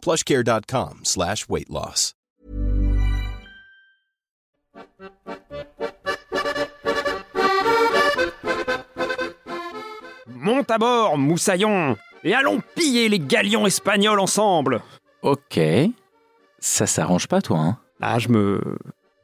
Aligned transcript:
plushcare.com 0.00 1.00
slash 1.04 1.48
weight 1.48 1.68
loss. 1.70 2.14
Monte 10.26 10.70
à 10.70 10.78
bord, 10.78 11.18
moussaillon, 11.18 11.96
et 12.24 12.34
allons 12.34 12.60
piller 12.74 13.08
les 13.08 13.18
galions 13.18 13.66
espagnols 13.66 14.20
ensemble. 14.20 14.80
Ok. 15.22 15.58
Ça 16.58 16.86
s'arrange 16.86 17.26
pas, 17.26 17.40
toi, 17.42 17.58
hein 17.58 17.78
Ah, 18.00 18.18
je 18.18 18.28
me, 18.28 18.60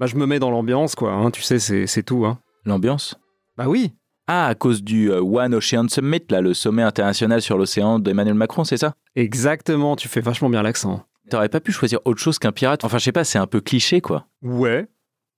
bah, 0.01 0.07
je 0.07 0.17
me 0.17 0.27
mets 0.27 0.39
dans 0.39 0.51
l'ambiance, 0.51 0.95
quoi. 0.95 1.13
hein, 1.13 1.31
tu 1.31 1.43
sais, 1.43 1.59
c'est 1.59 1.87
c'est 1.87 2.03
tout. 2.03 2.27
Hein. 2.27 2.39
L'ambiance? 2.65 3.17
Bah 3.57 3.67
oui. 3.69 3.93
Ah, 4.29 4.47
à 4.49 4.55
cause 4.57 4.83
du 4.83 5.11
euh, 5.13 5.21
One 5.21 5.55
Ocean 5.55 5.87
Summit, 5.89 6.23
là, 6.31 6.41
le 6.41 6.53
sommet 6.53 6.83
international 6.83 7.41
sur 7.43 7.57
l'océan 7.57 7.99
d'Emmanuel 8.01 8.35
Macron, 8.35 8.65
c'est 8.65 8.77
ça? 8.77 8.95
Exactement. 9.15 9.95
Tu 9.95 10.09
fais 10.09 10.21
vachement 10.21 10.51
bien 10.51 10.63
l'accent. 10.63 11.05
T'aurais 11.31 11.49
pas 11.49 11.61
pu 11.61 11.71
choisir 11.73 12.01
autre 12.05 12.21
chose 12.21 12.39
qu'un 12.39 12.53
pirate? 12.53 12.85
Enfin, 12.85 12.99
je 12.99 13.05
sais 13.05 13.13
pas, 13.13 13.25
c'est 13.25 13.39
un 13.39 13.47
peu 13.47 13.61
cliché, 13.61 14.01
quoi. 14.01 14.27
Ouais. 14.43 14.87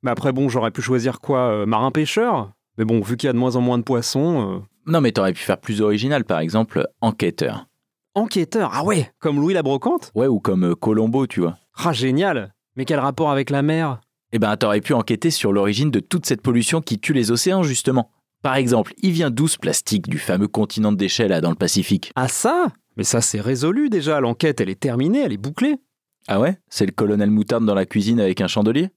Mais 0.03 0.11
après, 0.11 0.33
bon, 0.33 0.49
j'aurais 0.49 0.71
pu 0.71 0.81
choisir 0.81 1.21
quoi 1.21 1.41
euh, 1.51 1.67
Marin 1.67 1.91
pêcheur? 1.91 2.53
Mais 2.79 2.85
bon, 2.85 3.01
vu 3.01 3.17
qu'il 3.17 3.27
y 3.27 3.31
a 3.31 3.33
de 3.35 3.39
moins 3.39 3.57
en 3.57 3.61
moins 3.61 3.77
de 3.79 3.83
poissons. 3.83 4.57
euh, 4.57 4.59
Non, 4.87 5.01
mais 5.03 5.13
t'aurais 5.13 5.33
pu 5.35 5.43
faire 5.43 5.59
plus 5.59 5.83
original, 5.83 6.25
par 6.25 6.39
exemple, 6.39 6.87
enquêteur. 7.03 7.67
Enquêteur. 8.15 8.71
Ah 8.73 8.85
ouais. 8.85 9.11
Comme 9.19 9.37
Louis 9.41 9.53
la 9.55 9.63
brocante? 9.63 10.13
Ouais, 10.15 10.27
ou 10.29 10.41
comme 10.41 10.65
euh, 10.65 10.75
Colombo, 10.75 11.27
tu 11.27 11.41
vois. 11.41 11.57
Ah 11.77 11.93
génial. 11.93 12.55
Mais 12.77 12.85
quel 12.87 13.01
rapport 13.01 13.31
avec 13.31 13.51
la 13.51 13.61
mer? 13.63 14.01
Eh 14.33 14.39
ben, 14.39 14.57
t'aurais 14.57 14.81
pu 14.81 14.93
enquêter 14.95 15.31
sur 15.31 15.53
l'origine 15.53 15.91
de 15.91 16.01
toute 16.01 16.27
cette 16.27 16.43
pollution 16.43 16.81
qui 16.81 16.99
tue 16.99 17.13
les 17.13 17.31
océans, 17.31 17.63
justement. 17.63 18.11
Par 18.43 18.55
exemple, 18.55 18.95
il 19.03 19.11
vient 19.13 19.31
d'où 19.31 19.49
ce 19.49 19.59
plastique 19.59 20.09
du 20.09 20.19
fameux 20.19 20.49
continent 20.49 20.93
de 20.93 20.97
déchets, 20.97 21.29
là, 21.29 21.41
dans 21.41 21.51
le 21.51 21.57
Pacifique? 21.57 22.13
Ah 22.15 22.29
ça? 22.29 22.69
Mais 22.97 23.05
ça, 23.05 23.21
c'est 23.21 23.41
résolu 23.41 23.91
déjà. 23.91 24.21
L'enquête, 24.21 24.61
elle 24.61 24.71
est 24.71 24.79
terminée, 24.79 25.21
elle 25.23 25.33
est 25.33 25.37
bouclée. 25.37 25.77
Ah 26.29 26.41
ouais? 26.41 26.59
C'est 26.69 26.87
le 26.87 26.93
colonel 26.93 27.31
Moutarde 27.31 27.65
dans 27.65 27.75
la 27.75 27.87
cuisine 27.87 28.21
avec 28.21 28.41
un 28.41 28.47
chandelier? 28.49 28.91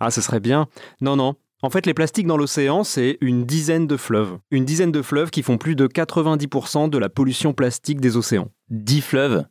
Ah, 0.00 0.10
ce 0.10 0.20
serait 0.20 0.40
bien. 0.40 0.66
Non, 1.00 1.16
non. 1.16 1.34
En 1.62 1.70
fait, 1.70 1.86
les 1.86 1.94
plastiques 1.94 2.26
dans 2.26 2.36
l'océan, 2.36 2.84
c'est 2.84 3.18
une 3.20 3.44
dizaine 3.44 3.86
de 3.86 3.96
fleuves. 3.96 4.38
Une 4.50 4.64
dizaine 4.64 4.92
de 4.92 5.02
fleuves 5.02 5.30
qui 5.30 5.42
font 5.42 5.58
plus 5.58 5.74
de 5.74 5.86
90% 5.88 6.88
de 6.88 6.98
la 6.98 7.08
pollution 7.08 7.52
plastique 7.52 8.00
des 8.00 8.16
océans. 8.16 8.50
10 8.70 9.00
fleuves? 9.00 9.44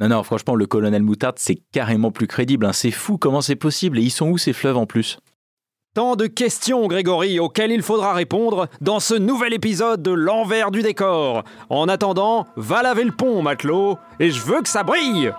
Non, 0.00 0.08
non, 0.08 0.22
franchement, 0.22 0.54
le 0.56 0.66
colonel 0.66 1.02
Moutarde, 1.02 1.38
c'est 1.38 1.62
carrément 1.72 2.10
plus 2.10 2.26
crédible. 2.26 2.66
hein. 2.66 2.72
C'est 2.72 2.90
fou, 2.90 3.16
comment 3.16 3.40
c'est 3.40 3.56
possible 3.56 3.98
Et 3.98 4.02
ils 4.02 4.10
sont 4.10 4.28
où 4.28 4.38
ces 4.38 4.52
fleuves 4.52 4.76
en 4.76 4.86
plus? 4.86 5.18
Tant 5.94 6.16
de 6.16 6.26
questions, 6.26 6.88
Grégory, 6.88 7.38
auxquelles 7.38 7.70
il 7.70 7.80
faudra 7.80 8.14
répondre 8.14 8.66
dans 8.80 8.98
ce 8.98 9.14
nouvel 9.14 9.54
épisode 9.54 10.02
de 10.02 10.10
L'envers 10.10 10.72
du 10.72 10.82
décor. 10.82 11.44
En 11.70 11.88
attendant, 11.88 12.48
va 12.56 12.82
laver 12.82 13.04
le 13.04 13.12
pont, 13.12 13.42
matelot, 13.42 13.96
et 14.18 14.32
je 14.32 14.40
veux 14.40 14.60
que 14.60 14.68
ça 14.68 14.82
brille 14.82 15.32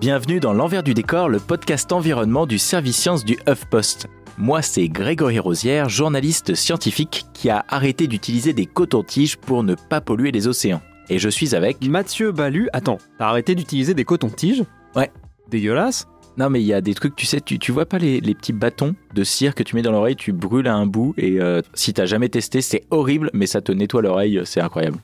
Bienvenue 0.00 0.38
dans 0.38 0.52
L'envers 0.52 0.84
du 0.84 0.94
décor, 0.94 1.28
le 1.28 1.40
podcast 1.40 1.90
environnement 1.90 2.46
du 2.46 2.60
service 2.60 2.96
science 2.96 3.24
du 3.24 3.36
HuffPost. 3.48 4.06
Moi, 4.36 4.62
c'est 4.62 4.88
Grégory 4.88 5.40
Rosière, 5.40 5.88
journaliste 5.88 6.54
scientifique 6.54 7.26
qui 7.34 7.50
a 7.50 7.64
arrêté 7.68 8.06
d'utiliser 8.06 8.52
des 8.52 8.66
cotons-tiges 8.66 9.36
pour 9.36 9.64
ne 9.64 9.74
pas 9.74 10.00
polluer 10.00 10.30
les 10.30 10.46
océans. 10.46 10.80
Et 11.10 11.18
je 11.18 11.28
suis 11.28 11.54
avec... 11.54 11.86
Mathieu 11.86 12.32
Balu, 12.32 12.68
attends, 12.72 12.98
t'as 13.18 13.26
arrêté 13.28 13.54
d'utiliser 13.54 13.94
des 13.94 14.04
cotons-tiges 14.04 14.64
Ouais. 14.94 15.10
Dégueulasse 15.50 16.06
Non, 16.36 16.50
mais 16.50 16.60
il 16.60 16.66
y 16.66 16.74
a 16.74 16.80
des 16.80 16.94
trucs, 16.94 17.16
tu 17.16 17.26
sais, 17.26 17.40
tu, 17.40 17.58
tu 17.58 17.72
vois 17.72 17.86
pas 17.86 17.98
les, 17.98 18.20
les 18.20 18.34
petits 18.34 18.52
bâtons 18.52 18.94
de 19.14 19.24
cire 19.24 19.54
que 19.54 19.62
tu 19.62 19.74
mets 19.74 19.82
dans 19.82 19.92
l'oreille, 19.92 20.16
tu 20.16 20.32
brûles 20.32 20.68
à 20.68 20.74
un 20.74 20.86
bout 20.86 21.14
et 21.16 21.40
euh, 21.40 21.62
si 21.74 21.94
t'as 21.94 22.06
jamais 22.06 22.28
testé, 22.28 22.60
c'est 22.60 22.84
horrible, 22.90 23.30
mais 23.32 23.46
ça 23.46 23.60
te 23.60 23.72
nettoie 23.72 24.02
l'oreille, 24.02 24.42
c'est 24.44 24.60
incroyable. 24.60 24.98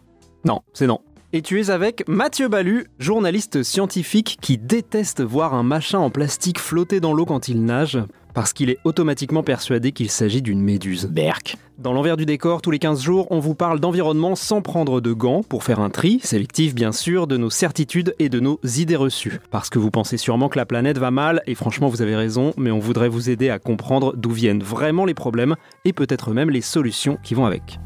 Non, 0.45 0.61
c'est 0.75 0.87
non. 0.87 1.01
Et 1.33 1.43
tu 1.43 1.61
es 1.61 1.71
avec 1.71 2.07
Mathieu 2.07 2.49
Balu, 2.49 2.87
journaliste 2.99 3.65
scientifique 3.65 4.39
qui 4.41 4.57
déteste 4.57 5.21
voir 5.21 5.55
un 5.55 5.65
machin 5.65 5.99
en 5.99 6.11
plastique 6.11 6.61
flotter 6.61 7.01
dans 7.01 7.13
l'eau 7.13 7.25
quand 7.25 7.49
il 7.49 7.65
nage, 7.65 7.99
parce 8.35 8.53
qu'il 8.53 8.69
est 8.71 8.79
automatiquement 8.85 9.43
persuadé 9.43 9.93
qu'il 9.93 10.11
s'agit 10.11 10.43
d'une 10.43 10.61
méduse. 10.61 11.07
Berk. 11.07 11.57
Dans 11.79 11.93
l'envers 11.93 12.17
du 12.17 12.27
décor, 12.27 12.63
tous 12.63 12.71
les 12.71 12.79
15 12.79 13.01
jours, 13.03 13.27
on 13.31 13.41
vous 13.41 13.55
parle 13.55 13.81
d'environnement 13.81 14.37
sans 14.37 14.63
prendre 14.63 15.01
de 15.01 15.13
gants 15.13 15.43
pour 15.43 15.65
faire 15.65 15.81
un 15.81 15.91
tri, 15.91 16.21
sélectif 16.23 16.75
bien 16.75 16.93
sûr, 16.93 17.27
de 17.27 17.37
nos 17.37 17.51
certitudes 17.51 18.15
et 18.19 18.29
de 18.29 18.39
nos 18.39 18.61
idées 18.63 18.97
reçues. 18.97 19.41
Parce 19.51 19.71
que 19.71 19.79
vous 19.79 19.91
pensez 19.91 20.17
sûrement 20.17 20.49
que 20.49 20.59
la 20.59 20.67
planète 20.67 20.99
va 20.99 21.11
mal, 21.11 21.43
et 21.47 21.55
franchement 21.55 21.89
vous 21.89 22.03
avez 22.03 22.15
raison, 22.15 22.53
mais 22.57 22.71
on 22.71 22.79
voudrait 22.79 23.09
vous 23.09 23.31
aider 23.31 23.51
à 23.51 23.59
comprendre 23.59 24.15
d'où 24.17 24.31
viennent 24.31 24.63
vraiment 24.63 25.05
les 25.05 25.15
problèmes, 25.15 25.57
et 25.85 25.93
peut-être 25.93 26.33
même 26.33 26.51
les 26.51 26.61
solutions 26.61 27.19
qui 27.23 27.35
vont 27.35 27.47
avec. 27.47 27.79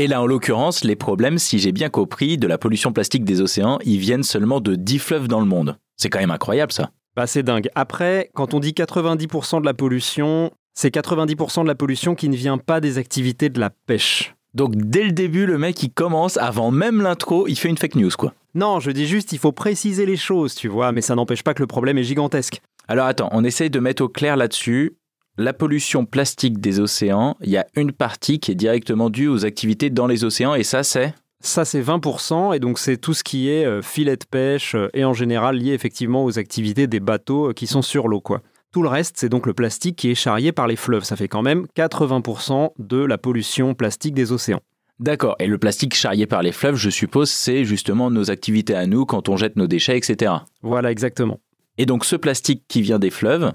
Et 0.00 0.08
là, 0.08 0.20
en 0.20 0.26
l'occurrence, 0.26 0.82
les 0.82 0.96
problèmes, 0.96 1.38
si 1.38 1.60
j'ai 1.60 1.70
bien 1.70 1.88
compris, 1.88 2.36
de 2.36 2.48
la 2.48 2.58
pollution 2.58 2.92
plastique 2.92 3.24
des 3.24 3.40
océans, 3.40 3.78
ils 3.84 3.98
viennent 3.98 4.24
seulement 4.24 4.60
de 4.60 4.74
10 4.74 4.98
fleuves 4.98 5.28
dans 5.28 5.38
le 5.38 5.46
monde. 5.46 5.78
C'est 5.96 6.10
quand 6.10 6.18
même 6.18 6.32
incroyable 6.32 6.72
ça. 6.72 6.90
Bah 7.14 7.28
c'est 7.28 7.44
dingue. 7.44 7.68
Après, 7.76 8.30
quand 8.34 8.54
on 8.54 8.60
dit 8.60 8.72
90% 8.72 9.60
de 9.60 9.66
la 9.66 9.72
pollution, 9.72 10.50
c'est 10.74 10.92
90% 10.92 11.62
de 11.62 11.68
la 11.68 11.76
pollution 11.76 12.16
qui 12.16 12.28
ne 12.28 12.34
vient 12.34 12.58
pas 12.58 12.80
des 12.80 12.98
activités 12.98 13.50
de 13.50 13.60
la 13.60 13.70
pêche. 13.70 14.34
Donc 14.52 14.74
dès 14.74 15.04
le 15.04 15.12
début, 15.12 15.46
le 15.46 15.58
mec, 15.58 15.80
il 15.84 15.90
commence, 15.90 16.38
avant 16.38 16.72
même 16.72 17.00
l'intro, 17.00 17.46
il 17.46 17.56
fait 17.56 17.68
une 17.68 17.78
fake 17.78 17.94
news, 17.94 18.10
quoi. 18.18 18.34
Non, 18.56 18.80
je 18.80 18.90
dis 18.90 19.06
juste, 19.06 19.32
il 19.32 19.38
faut 19.38 19.52
préciser 19.52 20.06
les 20.06 20.16
choses, 20.16 20.56
tu 20.56 20.66
vois, 20.66 20.90
mais 20.90 21.02
ça 21.02 21.14
n'empêche 21.14 21.44
pas 21.44 21.54
que 21.54 21.62
le 21.62 21.68
problème 21.68 21.98
est 21.98 22.04
gigantesque. 22.04 22.60
Alors 22.88 23.06
attends, 23.06 23.28
on 23.30 23.44
essaye 23.44 23.70
de 23.70 23.78
mettre 23.78 24.02
au 24.02 24.08
clair 24.08 24.36
là-dessus. 24.36 24.96
La 25.36 25.52
pollution 25.52 26.06
plastique 26.06 26.60
des 26.60 26.78
océans, 26.78 27.36
il 27.40 27.50
y 27.50 27.56
a 27.56 27.66
une 27.74 27.90
partie 27.90 28.38
qui 28.38 28.52
est 28.52 28.54
directement 28.54 29.10
due 29.10 29.26
aux 29.26 29.44
activités 29.44 29.90
dans 29.90 30.06
les 30.06 30.22
océans, 30.22 30.54
et 30.54 30.62
ça, 30.62 30.84
c'est... 30.84 31.12
Ça, 31.40 31.64
c'est 31.64 31.82
20%, 31.82 32.54
et 32.54 32.60
donc 32.60 32.78
c'est 32.78 32.96
tout 32.96 33.14
ce 33.14 33.24
qui 33.24 33.50
est 33.50 33.66
euh, 33.66 33.82
filet 33.82 34.16
de 34.16 34.24
pêche, 34.30 34.76
euh, 34.76 34.88
et 34.94 35.04
en 35.04 35.12
général 35.12 35.56
lié 35.56 35.72
effectivement 35.72 36.24
aux 36.24 36.38
activités 36.38 36.86
des 36.86 37.00
bateaux 37.00 37.50
euh, 37.50 37.52
qui 37.52 37.66
sont 37.66 37.82
sur 37.82 38.06
l'eau, 38.06 38.20
quoi. 38.20 38.42
Tout 38.70 38.82
le 38.82 38.88
reste, 38.88 39.16
c'est 39.18 39.28
donc 39.28 39.46
le 39.46 39.54
plastique 39.54 39.96
qui 39.96 40.08
est 40.08 40.14
charrié 40.14 40.52
par 40.52 40.68
les 40.68 40.76
fleuves. 40.76 41.02
Ça 41.02 41.16
fait 41.16 41.28
quand 41.28 41.42
même 41.42 41.66
80% 41.76 42.70
de 42.78 42.98
la 42.98 43.18
pollution 43.18 43.74
plastique 43.74 44.14
des 44.14 44.30
océans. 44.30 44.60
D'accord, 45.00 45.34
et 45.40 45.48
le 45.48 45.58
plastique 45.58 45.94
charrié 45.94 46.26
par 46.26 46.42
les 46.42 46.52
fleuves, 46.52 46.76
je 46.76 46.90
suppose, 46.90 47.28
c'est 47.28 47.64
justement 47.64 48.08
nos 48.08 48.30
activités 48.30 48.76
à 48.76 48.86
nous 48.86 49.04
quand 49.04 49.28
on 49.28 49.36
jette 49.36 49.56
nos 49.56 49.66
déchets, 49.66 49.98
etc. 49.98 50.32
Voilà, 50.62 50.92
exactement. 50.92 51.40
Et 51.76 51.86
donc 51.86 52.04
ce 52.04 52.14
plastique 52.14 52.62
qui 52.68 52.82
vient 52.82 53.00
des 53.00 53.10
fleuves, 53.10 53.52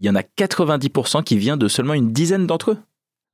il 0.00 0.06
y 0.06 0.10
en 0.10 0.14
a 0.14 0.22
90% 0.22 1.22
qui 1.24 1.38
vient 1.38 1.56
de 1.56 1.68
seulement 1.68 1.94
une 1.94 2.12
dizaine 2.12 2.46
d'entre 2.46 2.72
eux. 2.72 2.78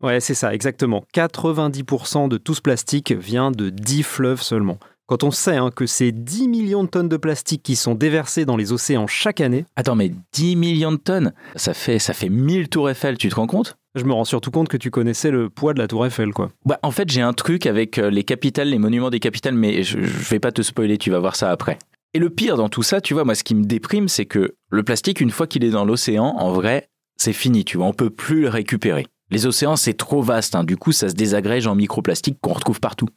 Ouais, 0.03 0.21
c'est 0.21 0.34
ça, 0.34 0.53
exactement. 0.53 1.05
90% 1.15 2.28
de 2.28 2.37
tout 2.37 2.55
ce 2.55 2.61
plastique 2.61 3.12
vient 3.12 3.50
de 3.50 3.71
10 3.71 4.03
fleuves 4.03 4.43
seulement. 4.43 4.78
Quand 5.06 5.25
on 5.25 5.31
sait 5.31 5.56
hein, 5.56 5.71
que 5.75 5.87
c'est 5.87 6.11
10 6.12 6.49
millions 6.49 6.84
de 6.84 6.89
tonnes 6.89 7.09
de 7.09 7.17
plastique 7.17 7.62
qui 7.62 7.77
sont 7.77 7.95
déversées 7.95 8.45
dans 8.45 8.56
les 8.56 8.72
océans 8.72 9.06
chaque 9.06 9.41
année, 9.41 9.65
Attends, 9.77 9.95
mais 9.95 10.12
10 10.33 10.56
millions 10.56 10.93
de 10.93 10.97
tonnes, 10.97 11.33
ça 11.55 11.75
fait, 11.75 11.99
ça 11.99 12.15
fait 12.15 12.28
1000 12.28 12.69
tours 12.69 12.89
Eiffel, 12.89 13.19
tu 13.19 13.28
te 13.28 13.34
rends 13.34 13.47
compte? 13.47 13.77
Je 13.95 14.04
me 14.04 14.13
rends 14.13 14.25
surtout 14.25 14.51
compte 14.51 14.69
que 14.69 14.77
tu 14.78 14.91
connaissais 14.91 15.31
le 15.31 15.51
poids 15.51 15.75
de 15.75 15.78
la 15.78 15.86
tour 15.86 16.07
Eiffel, 16.07 16.33
quoi. 16.33 16.51
Bah, 16.65 16.78
En 16.83 16.91
fait, 16.91 17.10
j'ai 17.10 17.21
un 17.21 17.34
truc 17.34 17.66
avec 17.66 17.98
euh, 17.98 18.10
les 18.10 18.25
capitales, 18.25 18.69
les 18.69 18.78
monuments 18.78 19.10
des 19.10 19.21
capitales, 19.21 19.54
mais 19.54 19.83
je, 19.83 20.01
je 20.01 20.31
vais 20.31 20.41
pas 20.41 20.51
te 20.51 20.63
spoiler, 20.63 20.97
tu 20.97 21.10
vas 21.10 21.19
voir 21.19 21.36
ça 21.36 21.51
après. 21.51 21.78
Et 22.14 22.18
le 22.18 22.28
pire 22.28 22.59
dans 22.59 22.68
tout 22.68 22.82
ça, 22.82 23.00
tu 23.00 23.14
vois, 23.14 23.24
moi, 23.24 23.34
ce 23.34 23.42
qui 23.42 23.54
me 23.54 23.64
déprime, 23.64 24.06
c'est 24.06 24.26
que 24.26 24.54
le 24.68 24.82
plastique, 24.82 25.20
une 25.22 25.30
fois 25.30 25.47
qu'il 25.47 25.64
est 25.64 25.70
dans 25.70 25.86
l'océan, 25.86 26.34
en 26.38 26.53
vrai, 26.53 26.91
c'est 27.16 27.32
fini, 27.32 27.64
tu 27.64 27.78
vois, 27.78 27.86
on 27.86 27.94
peut 27.94 28.10
plus 28.10 28.42
le 28.42 28.48
récupérer. 28.50 29.06
Les 29.30 29.47
océans, 29.47 29.76
c'est 29.76 29.94
trop 29.94 30.20
vaste, 30.20 30.54
hein, 30.54 30.62
du 30.62 30.76
coup, 30.76 30.92
ça 30.92 31.09
se 31.09 31.14
désagrège 31.14 31.66
en 31.66 31.74
microplastiques 31.74 32.38
qu'on 32.42 32.53
retrouve 32.53 32.80
partout. 32.80 33.09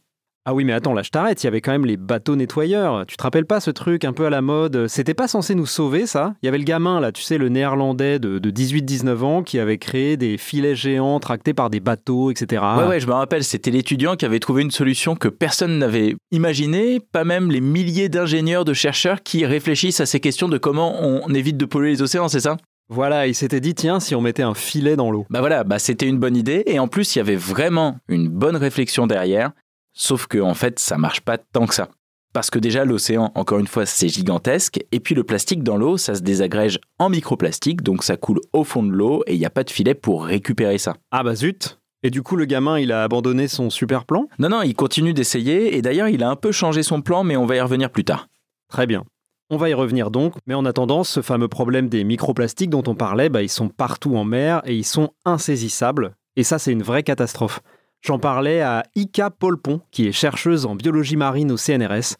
Ah 0.47 0.53
oui, 0.53 0.63
mais 0.63 0.73
attends, 0.73 0.93
là 0.93 1.01
je 1.01 1.09
t'arrête, 1.09 1.41
il 1.41 1.47
y 1.47 1.49
avait 1.49 1.59
quand 1.59 1.71
même 1.71 1.87
les 1.87 1.97
bateaux 1.97 2.35
nettoyeurs. 2.35 3.07
Tu 3.07 3.17
te 3.17 3.23
rappelles 3.23 3.47
pas 3.47 3.59
ce 3.59 3.71
truc 3.71 4.05
un 4.05 4.13
peu 4.13 4.27
à 4.27 4.29
la 4.29 4.43
mode? 4.43 4.85
C'était 4.87 5.15
pas 5.15 5.27
censé 5.27 5.55
nous 5.55 5.65
sauver 5.65 6.05
ça? 6.05 6.35
Il 6.43 6.45
y 6.45 6.49
avait 6.49 6.59
le 6.59 6.63
gamin 6.63 6.99
là, 6.99 7.11
tu 7.11 7.23
sais, 7.23 7.39
le 7.39 7.49
néerlandais 7.49 8.19
de, 8.19 8.37
de 8.37 8.51
18-19 8.51 9.23
ans 9.23 9.41
qui 9.41 9.57
avait 9.57 9.79
créé 9.79 10.17
des 10.17 10.37
filets 10.37 10.75
géants 10.75 11.19
tractés 11.19 11.55
par 11.55 11.71
des 11.71 11.79
bateaux, 11.79 12.29
etc. 12.29 12.61
Ouais, 12.77 12.85
ouais, 12.85 12.99
je 12.99 13.07
me 13.07 13.13
rappelle, 13.13 13.43
c'était 13.43 13.71
l'étudiant 13.71 14.15
qui 14.15 14.25
avait 14.25 14.39
trouvé 14.39 14.61
une 14.61 14.69
solution 14.69 15.15
que 15.15 15.29
personne 15.29 15.79
n'avait 15.79 16.15
imaginée, 16.29 16.99
pas 16.99 17.23
même 17.23 17.49
les 17.49 17.61
milliers 17.61 18.09
d'ingénieurs, 18.09 18.65
de 18.65 18.73
chercheurs 18.73 19.23
qui 19.23 19.47
réfléchissent 19.47 19.99
à 19.99 20.05
ces 20.05 20.19
questions 20.19 20.47
de 20.47 20.59
comment 20.59 20.95
on 21.01 21.33
évite 21.33 21.57
de 21.57 21.65
polluer 21.65 21.89
les 21.89 22.01
océans, 22.03 22.27
c'est 22.27 22.41
ça? 22.41 22.57
Voilà, 22.87 23.25
il 23.25 23.33
s'était 23.33 23.61
dit, 23.61 23.73
tiens, 23.73 23.99
si 23.99 24.13
on 24.13 24.21
mettait 24.21 24.43
un 24.43 24.53
filet 24.53 24.95
dans 24.95 25.09
l'eau. 25.09 25.25
Bah 25.31 25.39
voilà, 25.39 25.63
bah 25.63 25.79
c'était 25.79 26.05
une 26.05 26.19
bonne 26.19 26.37
idée, 26.37 26.61
et 26.67 26.77
en 26.77 26.87
plus, 26.87 27.15
il 27.15 27.17
y 27.17 27.21
avait 27.21 27.35
vraiment 27.35 27.97
une 28.07 28.29
bonne 28.29 28.55
réflexion 28.55 29.07
derrière, 29.07 29.53
sauf 29.95 30.27
que 30.27 30.37
en 30.37 30.53
fait, 30.53 30.79
ça 30.79 30.97
marche 30.97 31.21
pas 31.21 31.39
tant 31.39 31.65
que 31.65 31.73
ça. 31.73 31.89
Parce 32.33 32.49
que 32.49 32.59
déjà, 32.59 32.83
l'océan, 32.83 33.31
encore 33.33 33.59
une 33.59 33.67
fois, 33.67 33.85
c'est 33.85 34.09
gigantesque, 34.09 34.83
et 34.91 34.99
puis 34.99 35.15
le 35.15 35.23
plastique 35.23 35.63
dans 35.63 35.77
l'eau, 35.77 35.95
ça 35.95 36.15
se 36.15 36.21
désagrège 36.21 36.79
en 36.99 37.09
microplastique, 37.09 37.81
donc 37.81 38.03
ça 38.03 38.17
coule 38.17 38.41
au 38.51 38.65
fond 38.65 38.83
de 38.83 38.91
l'eau, 38.91 39.23
et 39.25 39.35
il 39.35 39.39
n'y 39.39 39.45
a 39.45 39.49
pas 39.49 39.63
de 39.63 39.69
filet 39.71 39.93
pour 39.93 40.25
récupérer 40.25 40.77
ça. 40.77 40.95
Ah 41.11 41.23
bah 41.23 41.33
zut 41.33 41.79
Et 42.03 42.09
du 42.09 42.23
coup, 42.23 42.35
le 42.35 42.43
gamin, 42.43 42.77
il 42.77 42.91
a 42.91 43.03
abandonné 43.03 43.47
son 43.47 43.69
super 43.69 44.03
plan? 44.03 44.27
Non, 44.37 44.49
non, 44.49 44.63
il 44.63 44.75
continue 44.75 45.13
d'essayer, 45.13 45.77
et 45.77 45.81
d'ailleurs, 45.81 46.09
il 46.09 46.23
a 46.23 46.29
un 46.29 46.35
peu 46.35 46.51
changé 46.51 46.83
son 46.83 47.01
plan, 47.01 47.23
mais 47.23 47.37
on 47.37 47.45
va 47.45 47.55
y 47.55 47.61
revenir 47.61 47.89
plus 47.89 48.03
tard. 48.03 48.27
Très 48.67 48.85
bien. 48.85 49.05
On 49.49 49.55
va 49.55 49.69
y 49.69 49.73
revenir 49.73 50.11
donc, 50.11 50.33
mais 50.45 50.55
en 50.55 50.65
attendant, 50.65 51.05
ce 51.05 51.21
fameux 51.21 51.47
problème 51.47 51.87
des 51.87 52.03
microplastiques 52.03 52.69
dont 52.69 52.83
on 52.87 52.95
parlait, 52.95 53.29
bah, 53.29 53.43
ils 53.43 53.49
sont 53.49 53.69
partout 53.69 54.17
en 54.17 54.25
mer 54.25 54.61
et 54.65 54.75
ils 54.75 54.83
sont 54.83 55.11
insaisissables. 55.23 56.15
Et 56.35 56.43
ça, 56.43 56.59
c'est 56.59 56.73
une 56.73 56.83
vraie 56.83 57.03
catastrophe. 57.03 57.61
J'en 58.05 58.19
parlais 58.19 58.61
à 58.61 58.83
Ika 58.93 59.31
Polpon, 59.31 59.81
qui 59.89 60.05
est 60.05 60.11
chercheuse 60.11 60.67
en 60.67 60.75
biologie 60.75 61.15
marine 61.15 61.51
au 61.51 61.57
CNRS. 61.57 62.17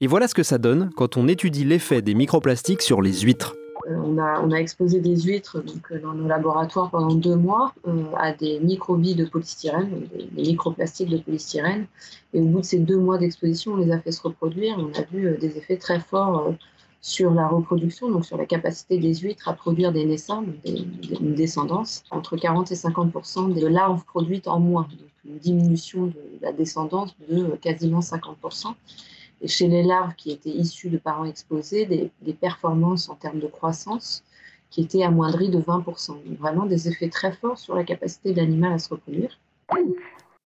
Et 0.00 0.08
voilà 0.08 0.26
ce 0.26 0.34
que 0.34 0.42
ça 0.42 0.58
donne 0.58 0.90
quand 0.96 1.16
on 1.16 1.28
étudie 1.28 1.64
l'effet 1.64 2.02
des 2.02 2.14
microplastiques 2.14 2.82
sur 2.82 3.00
les 3.00 3.20
huîtres. 3.20 3.54
Euh, 3.88 3.94
on, 4.02 4.18
a, 4.50 4.56
exposé 4.56 4.98
des 4.98 5.14
huîtres 5.14 5.62
euh, 5.92 6.00
dans 6.00 6.12
nos 6.12 6.26
laboratoires 6.26 6.90
pendant 6.90 7.14
deux 7.14 7.36
mois 7.36 7.72
euh, 7.86 8.02
à 8.16 8.32
des 8.32 8.58
microbilles 8.58 9.14
de 9.14 9.26
polystyrène, 9.26 10.08
des, 10.12 10.24
des, 10.24 10.42
microplastiques 10.42 11.10
de 11.10 11.18
polystyrène. 11.18 11.86
Et 12.34 12.40
au 12.40 12.44
bout 12.44 12.62
de 12.62 12.64
ces 12.64 12.80
deux 12.80 12.98
mois 12.98 13.18
d'exposition, 13.18 13.74
on 13.74 13.76
les 13.76 13.92
a 13.92 14.00
fait 14.00 14.10
se 14.10 14.22
reproduire. 14.22 14.76
On 14.76 14.90
a 14.98 15.04
vu 15.12 15.36
des 15.38 15.56
effets 15.56 15.76
très 15.76 16.00
forts 16.00 16.52
sur 17.00 17.30
la 17.30 17.46
reproduction, 17.46 18.10
donc 18.10 18.26
sur 18.26 18.36
la 18.36 18.46
capacité 18.46 18.98
des 18.98 19.14
huîtres 19.14 19.48
à 19.48 19.52
produire 19.52 19.92
des 19.92 20.04
naissants, 20.04 20.42
des, 20.64 20.84
une 21.20 21.36
descendance, 21.36 22.02
entre 22.10 22.36
40 22.36 22.72
et 22.72 22.74
50% 22.74 23.54
des 23.54 23.68
larves 23.68 24.04
produites 24.04 24.48
en 24.48 24.58
moins, 24.58 24.88
une 25.28 25.38
diminution 25.38 26.06
de 26.06 26.14
la 26.40 26.52
descendance 26.52 27.14
de 27.28 27.56
quasiment 27.56 28.00
50 28.00 28.38
et 29.40 29.48
chez 29.48 29.68
les 29.68 29.82
larves 29.82 30.14
qui 30.16 30.30
étaient 30.30 30.50
issues 30.50 30.90
de 30.90 30.98
parents 30.98 31.24
exposés, 31.24 31.86
des, 31.86 32.10
des 32.22 32.32
performances 32.32 33.08
en 33.08 33.14
termes 33.14 33.38
de 33.38 33.46
croissance 33.46 34.24
qui 34.70 34.82
étaient 34.82 35.02
amoindries 35.02 35.48
de 35.48 35.60
20%. 35.60 36.08
Donc 36.08 36.38
vraiment 36.38 36.66
des 36.66 36.88
effets 36.88 37.08
très 37.08 37.32
forts 37.32 37.58
sur 37.58 37.74
la 37.74 37.84
capacité 37.84 38.32
de 38.32 38.38
l'animal 38.38 38.72
à 38.72 38.78
se 38.78 38.88
reproduire. 38.90 39.38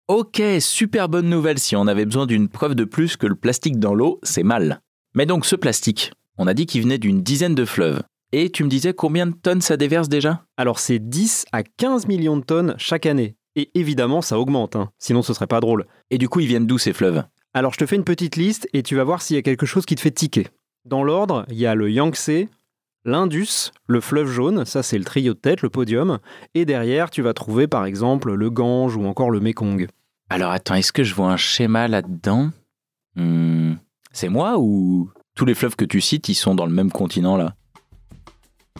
Ok, 0.08 0.42
super 0.60 1.08
bonne 1.08 1.28
nouvelle. 1.28 1.58
Si 1.58 1.74
on 1.74 1.86
avait 1.86 2.04
besoin 2.04 2.26
d'une 2.26 2.48
preuve 2.48 2.74
de 2.74 2.84
plus 2.84 3.16
que 3.16 3.26
le 3.26 3.34
plastique 3.34 3.78
dans 3.78 3.94
l'eau, 3.94 4.20
c'est 4.22 4.42
mal. 4.42 4.80
Mais 5.14 5.26
donc 5.26 5.46
ce 5.46 5.56
plastique, 5.56 6.12
on 6.38 6.46
a 6.46 6.54
dit 6.54 6.66
qu'il 6.66 6.82
venait 6.82 6.98
d'une 6.98 7.22
dizaine 7.22 7.54
de 7.54 7.64
fleuves. 7.64 8.02
Et 8.32 8.50
tu 8.50 8.64
me 8.64 8.68
disais 8.68 8.94
combien 8.94 9.26
de 9.26 9.34
tonnes 9.34 9.60
ça 9.60 9.76
déverse 9.76 10.08
déjà? 10.08 10.44
Alors 10.56 10.78
c'est 10.78 10.98
10 10.98 11.46
à 11.52 11.62
15 11.62 12.08
millions 12.08 12.36
de 12.36 12.44
tonnes 12.44 12.74
chaque 12.78 13.06
année. 13.06 13.36
Et 13.56 13.70
évidemment, 13.74 14.22
ça 14.22 14.38
augmente, 14.38 14.76
hein. 14.76 14.90
sinon 14.98 15.22
ce 15.22 15.34
serait 15.34 15.46
pas 15.46 15.60
drôle. 15.60 15.86
Et 16.10 16.18
du 16.18 16.28
coup, 16.28 16.40
ils 16.40 16.46
viennent 16.46 16.66
d'où 16.66 16.78
ces 16.78 16.92
fleuves? 16.92 17.24
Alors 17.54 17.74
je 17.74 17.78
te 17.78 17.86
fais 17.86 17.96
une 17.96 18.04
petite 18.04 18.36
liste 18.36 18.66
et 18.72 18.82
tu 18.82 18.96
vas 18.96 19.04
voir 19.04 19.20
s'il 19.20 19.36
y 19.36 19.38
a 19.38 19.42
quelque 19.42 19.66
chose 19.66 19.84
qui 19.84 19.94
te 19.94 20.00
fait 20.00 20.10
tiquer. 20.10 20.48
Dans 20.86 21.04
l'ordre, 21.04 21.44
il 21.50 21.58
y 21.58 21.66
a 21.66 21.74
le 21.74 21.90
Yangtze, 21.90 22.46
l'Indus, 23.04 23.72
le 23.86 24.00
fleuve 24.00 24.30
jaune, 24.30 24.64
ça 24.64 24.82
c'est 24.82 24.96
le 24.96 25.04
trio 25.04 25.34
de 25.34 25.38
tête, 25.38 25.60
le 25.60 25.68
podium, 25.68 26.18
et 26.54 26.64
derrière 26.64 27.10
tu 27.10 27.20
vas 27.20 27.34
trouver 27.34 27.66
par 27.66 27.84
exemple 27.84 28.32
le 28.32 28.50
Gange 28.50 28.96
ou 28.96 29.04
encore 29.04 29.30
le 29.30 29.40
Mekong. 29.40 29.86
Alors 30.30 30.50
attends, 30.50 30.76
est-ce 30.76 30.92
que 30.92 31.04
je 31.04 31.14
vois 31.14 31.30
un 31.30 31.36
schéma 31.36 31.88
là-dedans? 31.88 32.50
Hmm, 33.16 33.74
C'est 34.12 34.30
moi 34.30 34.58
ou 34.58 35.10
tous 35.34 35.44
les 35.44 35.54
fleuves 35.54 35.76
que 35.76 35.84
tu 35.84 36.00
cites, 36.00 36.30
ils 36.30 36.34
sont 36.34 36.54
dans 36.54 36.66
le 36.66 36.72
même 36.72 36.90
continent 36.90 37.36
là? 37.36 37.54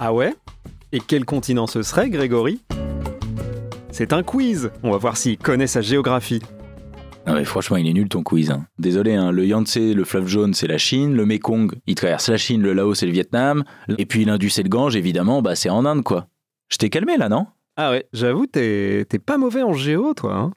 Ah 0.01 0.15
ouais? 0.15 0.35
Et 0.93 1.01
quel 1.01 1.27
continent 1.27 1.67
ce 1.67 1.83
serait, 1.83 2.09
Grégory? 2.09 2.61
C'est 3.95 4.15
un 4.15 4.23
quiz 4.23 4.71
On 4.83 4.91
va 4.91 4.97
voir 4.97 5.19
s'il 5.19 5.37
connaît 5.37 5.67
sa 5.67 5.83
géographie. 5.83 6.41
Non 7.27 7.35
mais 7.35 7.45
franchement, 7.45 7.77
il 7.77 7.87
est 7.87 7.93
nul 7.93 8.09
ton 8.09 8.23
quiz. 8.23 8.51
Hein. 8.51 8.67
Désolé, 8.79 9.15
hein, 9.15 9.31
le 9.31 9.47
Yangtze, 9.47 9.95
le 9.95 10.05
fleuve 10.05 10.27
jaune, 10.27 10.55
c'est 10.55 10.67
la 10.67 10.79
Chine. 10.79 11.15
Le 11.15 11.27
Mekong, 11.27 11.75
il 11.87 11.95
traverse 11.95 12.31
la 12.31 12.39
Chine, 12.39 12.63
le 12.63 12.73
Laos, 12.73 12.95
c'est 12.99 13.07
le 13.07 13.13
Vietnam. 13.13 13.65
Et 13.99 14.07
puis 14.07 14.25
l'Indus 14.25 14.53
et 14.57 14.63
le 14.63 14.71
Gange, 14.71 14.97
évidemment, 14.97 15.43
bah 15.43 15.55
c'est 15.55 15.69
en 15.69 15.85
Inde 15.85 16.03
quoi. 16.03 16.27
Je 16.71 16.79
t'ai 16.79 16.89
calmé 16.89 17.19
là, 17.19 17.29
non? 17.29 17.47
Ah 17.77 17.91
ouais, 17.91 18.07
j'avoue, 18.15 18.47
t'es 18.47 19.05
pas 19.25 19.37
mauvais 19.37 19.63
en 19.63 19.75
géo, 19.75 20.15
toi. 20.15 20.37
Hein 20.37 20.53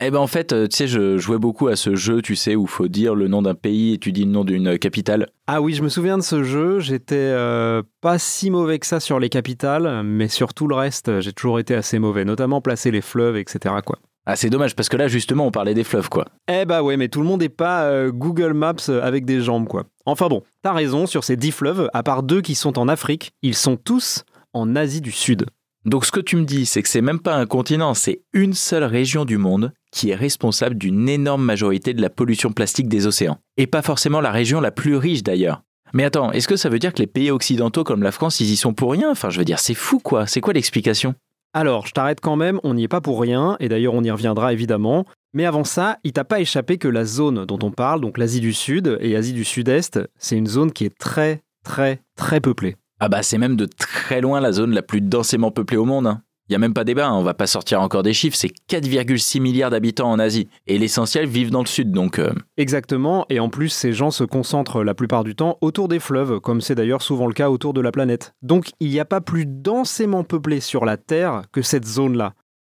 eh 0.00 0.10
ben 0.10 0.18
en 0.18 0.26
fait, 0.26 0.52
euh, 0.52 0.66
tu 0.66 0.76
sais, 0.76 0.86
je 0.86 1.16
jouais 1.16 1.38
beaucoup 1.38 1.68
à 1.68 1.76
ce 1.76 1.94
jeu, 1.94 2.20
tu 2.20 2.36
sais, 2.36 2.54
où 2.54 2.66
faut 2.66 2.88
dire 2.88 3.14
le 3.14 3.28
nom 3.28 3.40
d'un 3.40 3.54
pays 3.54 3.94
et 3.94 3.98
tu 3.98 4.12
dis 4.12 4.24
le 4.24 4.30
nom 4.30 4.44
d'une 4.44 4.78
capitale. 4.78 5.28
Ah 5.46 5.62
oui, 5.62 5.72
je 5.72 5.82
me 5.82 5.88
souviens 5.88 6.18
de 6.18 6.22
ce 6.22 6.42
jeu. 6.42 6.80
J'étais 6.80 7.14
euh, 7.16 7.82
pas 8.02 8.18
si 8.18 8.50
mauvais 8.50 8.78
que 8.78 8.86
ça 8.86 9.00
sur 9.00 9.18
les 9.18 9.30
capitales, 9.30 10.02
mais 10.04 10.28
sur 10.28 10.52
tout 10.52 10.68
le 10.68 10.74
reste, 10.74 11.20
j'ai 11.20 11.32
toujours 11.32 11.58
été 11.58 11.74
assez 11.74 11.98
mauvais, 11.98 12.26
notamment 12.26 12.60
placer 12.60 12.90
les 12.90 13.00
fleuves, 13.00 13.36
etc. 13.36 13.76
Quoi. 13.84 13.98
Ah, 14.26 14.34
c'est 14.34 14.50
dommage 14.50 14.74
parce 14.74 14.88
que 14.88 14.96
là, 14.96 15.06
justement, 15.06 15.46
on 15.46 15.52
parlait 15.52 15.72
des 15.72 15.84
fleuves, 15.84 16.08
quoi. 16.08 16.26
Eh 16.48 16.64
bah 16.64 16.82
ouais, 16.82 16.96
mais 16.96 17.08
tout 17.08 17.20
le 17.20 17.26
monde 17.26 17.40
n'est 17.40 17.48
pas 17.48 17.84
euh, 17.84 18.10
Google 18.10 18.54
Maps 18.54 18.88
avec 18.88 19.24
des 19.24 19.40
jambes, 19.40 19.68
quoi. 19.68 19.84
Enfin 20.04 20.26
bon, 20.28 20.42
t'as 20.62 20.72
raison, 20.72 21.06
sur 21.06 21.22
ces 21.22 21.36
dix 21.36 21.52
fleuves, 21.52 21.88
à 21.94 22.02
part 22.02 22.24
deux 22.24 22.42
qui 22.42 22.56
sont 22.56 22.78
en 22.78 22.88
Afrique, 22.88 23.32
ils 23.42 23.54
sont 23.54 23.76
tous 23.76 24.24
en 24.52 24.74
Asie 24.74 25.00
du 25.00 25.12
Sud. 25.12 25.46
Donc 25.86 26.04
ce 26.04 26.10
que 26.10 26.18
tu 26.18 26.34
me 26.34 26.44
dis, 26.44 26.66
c'est 26.66 26.82
que 26.82 26.88
c'est 26.88 27.00
même 27.00 27.20
pas 27.20 27.36
un 27.36 27.46
continent, 27.46 27.94
c'est 27.94 28.22
une 28.32 28.54
seule 28.54 28.82
région 28.82 29.24
du 29.24 29.38
monde 29.38 29.72
qui 29.92 30.10
est 30.10 30.16
responsable 30.16 30.74
d'une 30.74 31.08
énorme 31.08 31.44
majorité 31.44 31.94
de 31.94 32.02
la 32.02 32.10
pollution 32.10 32.50
plastique 32.50 32.88
des 32.88 33.06
océans. 33.06 33.38
Et 33.56 33.68
pas 33.68 33.82
forcément 33.82 34.20
la 34.20 34.32
région 34.32 34.60
la 34.60 34.72
plus 34.72 34.96
riche 34.96 35.22
d'ailleurs. 35.22 35.62
Mais 35.92 36.02
attends, 36.02 36.32
est-ce 36.32 36.48
que 36.48 36.56
ça 36.56 36.68
veut 36.68 36.80
dire 36.80 36.92
que 36.92 36.98
les 36.98 37.06
pays 37.06 37.30
occidentaux 37.30 37.84
comme 37.84 38.02
la 38.02 38.10
France, 38.10 38.40
ils 38.40 38.50
y 38.50 38.56
sont 38.56 38.74
pour 38.74 38.90
rien? 38.90 39.12
Enfin, 39.12 39.30
je 39.30 39.38
veux 39.38 39.44
dire, 39.44 39.60
c'est 39.60 39.74
fou 39.74 40.00
quoi. 40.00 40.26
C'est 40.26 40.40
quoi 40.40 40.52
l'explication? 40.52 41.14
Alors, 41.54 41.86
je 41.86 41.92
t'arrête 41.92 42.20
quand 42.20 42.34
même, 42.34 42.58
on 42.64 42.74
n'y 42.74 42.82
est 42.82 42.88
pas 42.88 43.00
pour 43.00 43.20
rien, 43.20 43.56
et 43.60 43.68
d'ailleurs 43.68 43.94
on 43.94 44.02
y 44.02 44.10
reviendra 44.10 44.52
évidemment. 44.52 45.06
Mais 45.34 45.46
avant 45.46 45.64
ça, 45.64 45.98
il 46.02 46.12
t'a 46.12 46.24
pas 46.24 46.40
échappé 46.40 46.78
que 46.78 46.88
la 46.88 47.04
zone 47.04 47.46
dont 47.46 47.60
on 47.62 47.70
parle, 47.70 48.00
donc 48.00 48.18
l'Asie 48.18 48.40
du 48.40 48.52
Sud 48.52 48.98
et 49.00 49.14
Asie 49.14 49.32
du 49.32 49.44
Sud-Est, 49.44 50.00
c'est 50.18 50.36
une 50.36 50.48
zone 50.48 50.72
qui 50.72 50.84
est 50.84 50.98
très, 50.98 51.42
très, 51.64 52.00
très 52.16 52.40
peuplée. 52.40 52.74
Ah 52.98 53.08
bah 53.08 53.22
c'est 53.22 53.38
même 53.38 53.56
de 53.56 53.66
très 53.66 54.20
loin 54.20 54.40
la 54.40 54.52
zone 54.52 54.72
la 54.72 54.82
plus 54.82 55.00
densément 55.00 55.50
peuplée 55.50 55.76
au 55.76 55.84
monde. 55.84 56.06
Hein. 56.06 56.22
Il 56.48 56.52
n'y 56.52 56.56
a 56.56 56.58
même 56.60 56.74
pas 56.74 56.84
débat, 56.84 57.08
hein. 57.08 57.14
on 57.14 57.24
va 57.24 57.34
pas 57.34 57.48
sortir 57.48 57.82
encore 57.82 58.04
des 58.04 58.12
chiffres, 58.12 58.36
c'est 58.36 58.52
4,6 58.70 59.40
milliards 59.40 59.70
d'habitants 59.70 60.10
en 60.10 60.18
Asie. 60.20 60.48
Et 60.68 60.78
l'essentiel 60.78 61.26
vivent 61.26 61.50
dans 61.50 61.60
le 61.60 61.66
sud, 61.66 61.90
donc... 61.90 62.20
Euh... 62.20 62.32
Exactement, 62.56 63.26
et 63.30 63.40
en 63.40 63.48
plus 63.48 63.68
ces 63.68 63.92
gens 63.92 64.12
se 64.12 64.22
concentrent 64.22 64.84
la 64.84 64.94
plupart 64.94 65.24
du 65.24 65.34
temps 65.34 65.58
autour 65.60 65.88
des 65.88 65.98
fleuves, 65.98 66.38
comme 66.38 66.60
c'est 66.60 66.76
d'ailleurs 66.76 67.02
souvent 67.02 67.26
le 67.26 67.34
cas 67.34 67.50
autour 67.50 67.74
de 67.74 67.80
la 67.80 67.90
planète. 67.90 68.32
Donc 68.42 68.70
il 68.78 68.90
n'y 68.90 69.00
a 69.00 69.04
pas 69.04 69.20
plus 69.20 69.44
densément 69.44 70.22
peuplé 70.22 70.60
sur 70.60 70.84
la 70.84 70.96
Terre 70.96 71.42
que 71.50 71.62
cette 71.62 71.84
zone-là. 71.84 72.34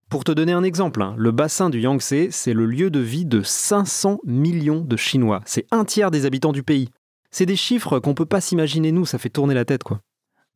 Pour 0.08 0.24
te 0.24 0.32
donner 0.32 0.52
un 0.52 0.64
exemple, 0.64 1.02
hein, 1.02 1.14
le 1.18 1.30
bassin 1.30 1.68
du 1.68 1.80
Yangtze, 1.80 2.30
c'est 2.30 2.54
le 2.54 2.64
lieu 2.64 2.88
de 2.88 3.00
vie 3.00 3.26
de 3.26 3.42
500 3.42 4.20
millions 4.24 4.80
de 4.80 4.96
Chinois. 4.96 5.42
C'est 5.44 5.66
un 5.70 5.84
tiers 5.84 6.10
des 6.10 6.24
habitants 6.24 6.52
du 6.52 6.62
pays. 6.62 6.88
C'est 7.30 7.44
des 7.44 7.56
chiffres 7.56 7.98
qu'on 7.98 8.14
peut 8.14 8.24
pas 8.24 8.40
s'imaginer 8.40 8.92
nous, 8.92 9.04
ça 9.04 9.18
fait 9.18 9.28
tourner 9.28 9.52
la 9.52 9.66
tête 9.66 9.84
quoi. 9.84 10.00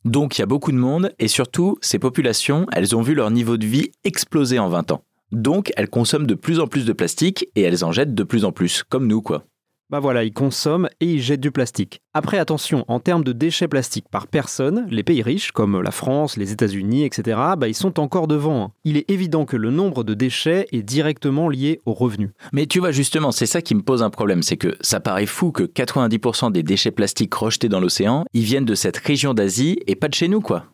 Donc 0.05 0.37
il 0.37 0.41
y 0.41 0.43
a 0.43 0.47
beaucoup 0.47 0.71
de 0.71 0.77
monde 0.77 1.13
et 1.19 1.27
surtout, 1.27 1.77
ces 1.81 1.99
populations, 1.99 2.65
elles 2.73 2.95
ont 2.95 3.01
vu 3.01 3.13
leur 3.13 3.31
niveau 3.31 3.57
de 3.57 3.65
vie 3.65 3.91
exploser 4.03 4.59
en 4.59 4.67
20 4.67 4.91
ans. 4.91 5.03
Donc 5.31 5.71
elles 5.75 5.89
consomment 5.89 6.27
de 6.27 6.35
plus 6.35 6.59
en 6.59 6.67
plus 6.67 6.85
de 6.85 6.93
plastique 6.93 7.47
et 7.55 7.61
elles 7.61 7.85
en 7.85 7.91
jettent 7.91 8.13
de 8.13 8.23
plus 8.23 8.45
en 8.45 8.51
plus, 8.51 8.83
comme 8.83 9.07
nous 9.07 9.21
quoi. 9.21 9.45
Bah 9.89 9.99
voilà, 9.99 10.23
ils 10.23 10.33
consomment 10.33 10.89
et 11.01 11.05
ils 11.05 11.21
jettent 11.21 11.41
du 11.41 11.51
plastique. 11.51 12.01
Après, 12.13 12.37
attention, 12.37 12.85
en 12.87 12.99
termes 12.99 13.23
de 13.23 13.33
déchets 13.33 13.67
plastiques 13.67 14.07
par 14.09 14.27
personne, 14.27 14.87
les 14.89 15.03
pays 15.03 15.21
riches, 15.21 15.51
comme 15.51 15.81
la 15.81 15.91
France, 15.91 16.37
les 16.37 16.51
États-Unis, 16.51 17.03
etc., 17.03 17.39
bah 17.57 17.67
ils 17.67 17.75
sont 17.75 17.99
encore 17.99 18.27
devant. 18.27 18.71
Il 18.85 18.97
est 18.97 19.09
évident 19.09 19.45
que 19.45 19.57
le 19.57 19.71
nombre 19.71 20.03
de 20.03 20.13
déchets 20.13 20.67
est 20.71 20.83
directement 20.83 21.49
lié 21.49 21.81
aux 21.85 21.93
revenus. 21.93 22.31
Mais 22.53 22.65
tu 22.65 22.79
vois, 22.79 22.91
justement, 22.91 23.31
c'est 23.31 23.45
ça 23.45 23.61
qui 23.61 23.75
me 23.75 23.81
pose 23.81 24.03
un 24.03 24.09
problème, 24.09 24.41
c'est 24.41 24.57
que 24.57 24.75
ça 24.81 24.99
paraît 24.99 25.25
fou 25.25 25.51
que 25.51 25.63
90% 25.63 26.51
des 26.51 26.63
déchets 26.63 26.91
plastiques 26.91 27.33
rejetés 27.33 27.69
dans 27.69 27.79
l'océan, 27.79 28.25
ils 28.33 28.43
viennent 28.43 28.65
de 28.65 28.75
cette 28.75 28.97
région 28.97 29.33
d'Asie 29.33 29.79
et 29.85 29.95
pas 29.95 30.07
de 30.07 30.13
chez 30.15 30.27
nous, 30.27 30.41
quoi. 30.41 30.72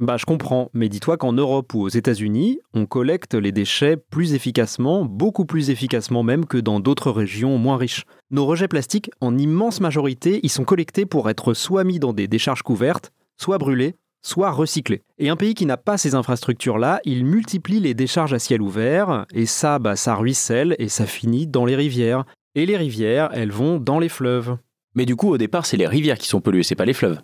Bah 0.00 0.16
je 0.16 0.24
comprends, 0.24 0.70
mais 0.72 0.88
dis-toi 0.88 1.18
qu'en 1.18 1.34
Europe 1.34 1.74
ou 1.74 1.82
aux 1.82 1.90
États-Unis, 1.90 2.58
on 2.72 2.86
collecte 2.86 3.34
les 3.34 3.52
déchets 3.52 3.98
plus 3.98 4.32
efficacement, 4.32 5.04
beaucoup 5.04 5.44
plus 5.44 5.68
efficacement 5.68 6.22
même 6.22 6.46
que 6.46 6.56
dans 6.56 6.80
d'autres 6.80 7.10
régions 7.10 7.58
moins 7.58 7.76
riches. 7.76 8.06
Nos 8.30 8.46
rejets 8.46 8.66
plastiques, 8.66 9.10
en 9.20 9.36
immense 9.36 9.82
majorité, 9.82 10.40
ils 10.42 10.48
sont 10.48 10.64
collectés 10.64 11.04
pour 11.04 11.28
être 11.28 11.52
soit 11.52 11.84
mis 11.84 11.98
dans 11.98 12.14
des 12.14 12.28
décharges 12.28 12.62
couvertes, 12.62 13.12
soit 13.36 13.58
brûlés, 13.58 13.94
soit 14.22 14.50
recyclés. 14.50 15.02
Et 15.18 15.28
un 15.28 15.36
pays 15.36 15.52
qui 15.52 15.66
n'a 15.66 15.76
pas 15.76 15.98
ces 15.98 16.14
infrastructures-là, 16.14 17.00
il 17.04 17.26
multiplie 17.26 17.80
les 17.80 17.92
décharges 17.92 18.32
à 18.32 18.38
ciel 18.38 18.62
ouvert, 18.62 19.26
et 19.34 19.44
ça, 19.44 19.78
bah, 19.78 19.96
ça 19.96 20.14
ruisselle 20.14 20.76
et 20.78 20.88
ça 20.88 21.04
finit 21.04 21.46
dans 21.46 21.66
les 21.66 21.76
rivières. 21.76 22.24
Et 22.54 22.64
les 22.64 22.78
rivières, 22.78 23.28
elles 23.34 23.52
vont 23.52 23.78
dans 23.78 23.98
les 23.98 24.08
fleuves. 24.08 24.56
Mais 24.94 25.04
du 25.04 25.14
coup, 25.14 25.28
au 25.28 25.36
départ, 25.36 25.66
c'est 25.66 25.76
les 25.76 25.86
rivières 25.86 26.18
qui 26.18 26.26
sont 26.26 26.40
polluées, 26.40 26.62
c'est 26.62 26.74
pas 26.74 26.86
les 26.86 26.94
fleuves. 26.94 27.20